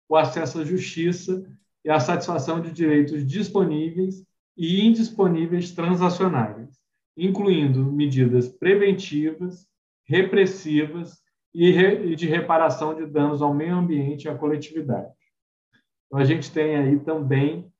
[0.09, 1.45] o acesso à justiça
[1.85, 4.25] e a satisfação de direitos disponíveis
[4.57, 6.80] e indisponíveis transacionais
[7.17, 9.67] incluindo medidas preventivas,
[10.05, 11.19] repressivas
[11.53, 15.11] e de reparação de danos ao meio ambiente e à coletividade.
[16.07, 17.71] Então, a gente tem aí também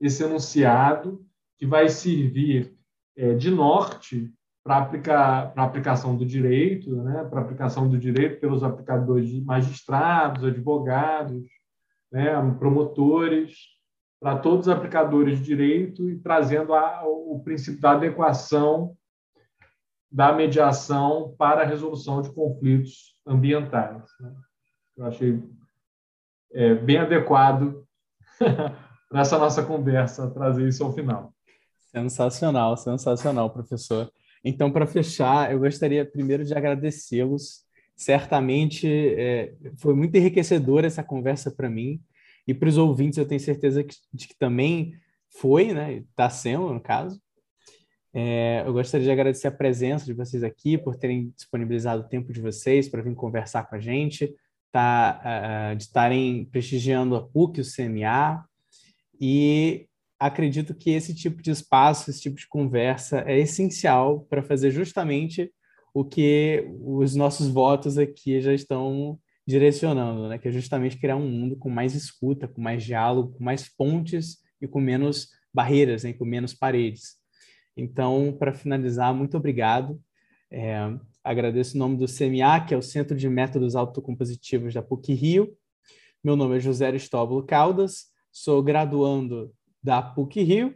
[0.00, 1.24] esse enunciado
[1.58, 2.74] que vai servir
[3.16, 4.32] é, de norte
[4.62, 11.42] para aplicar aplicação do direito, né, para aplicação do direito pelos aplicadores magistrados, advogados,
[12.12, 13.77] né, promotores,
[14.20, 18.96] para todos os aplicadores de direito e trazendo a, o princípio da adequação
[20.10, 24.02] da mediação para a resolução de conflitos ambientais.
[24.20, 24.34] Né.
[24.96, 25.42] Eu achei
[26.52, 27.86] é, bem adequado
[29.08, 31.32] para essa nossa conversa trazer isso ao final.
[31.78, 34.10] Sensacional, sensacional, professor.
[34.44, 37.64] Então, para fechar, eu gostaria primeiro de agradecê-los.
[37.94, 42.00] Certamente é, foi muito enriquecedora essa conversa para mim
[42.48, 44.94] e para os ouvintes, eu tenho certeza que, de que também
[45.28, 45.98] foi, né?
[45.98, 47.20] Está sendo, no caso.
[48.14, 52.32] É, eu gostaria de agradecer a presença de vocês aqui, por terem disponibilizado o tempo
[52.32, 54.34] de vocês para vir conversar com a gente,
[54.72, 58.42] tá, uh, de estarem prestigiando a PUC, o CMA,
[59.20, 59.86] e
[60.18, 65.52] acredito que esse tipo de espaço, esse tipo de conversa é essencial para fazer justamente
[65.92, 69.18] o que os nossos votos aqui já estão
[69.48, 70.36] direcionando, né?
[70.36, 74.42] que é justamente criar um mundo com mais escuta, com mais diálogo, com mais pontes
[74.60, 76.12] e com menos barreiras, né?
[76.12, 77.16] com menos paredes.
[77.74, 79.98] Então, para finalizar, muito obrigado.
[80.50, 80.76] É,
[81.24, 85.56] agradeço o nome do CMA, que é o Centro de Métodos Autocompositivos da PUC Rio.
[86.22, 89.50] Meu nome é José Aristóbulo Caldas, sou graduando
[89.82, 90.74] da PUC Rio,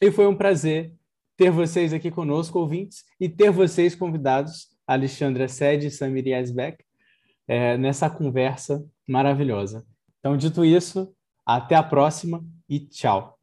[0.00, 0.92] e foi um prazer
[1.36, 6.84] ter vocês aqui conosco, ouvintes, e ter vocês convidados, Alexandra Sede e Samir Yasbeck,
[7.46, 9.86] é, nessa conversa maravilhosa.
[10.18, 11.14] Então, dito isso,
[11.44, 13.33] até a próxima e tchau.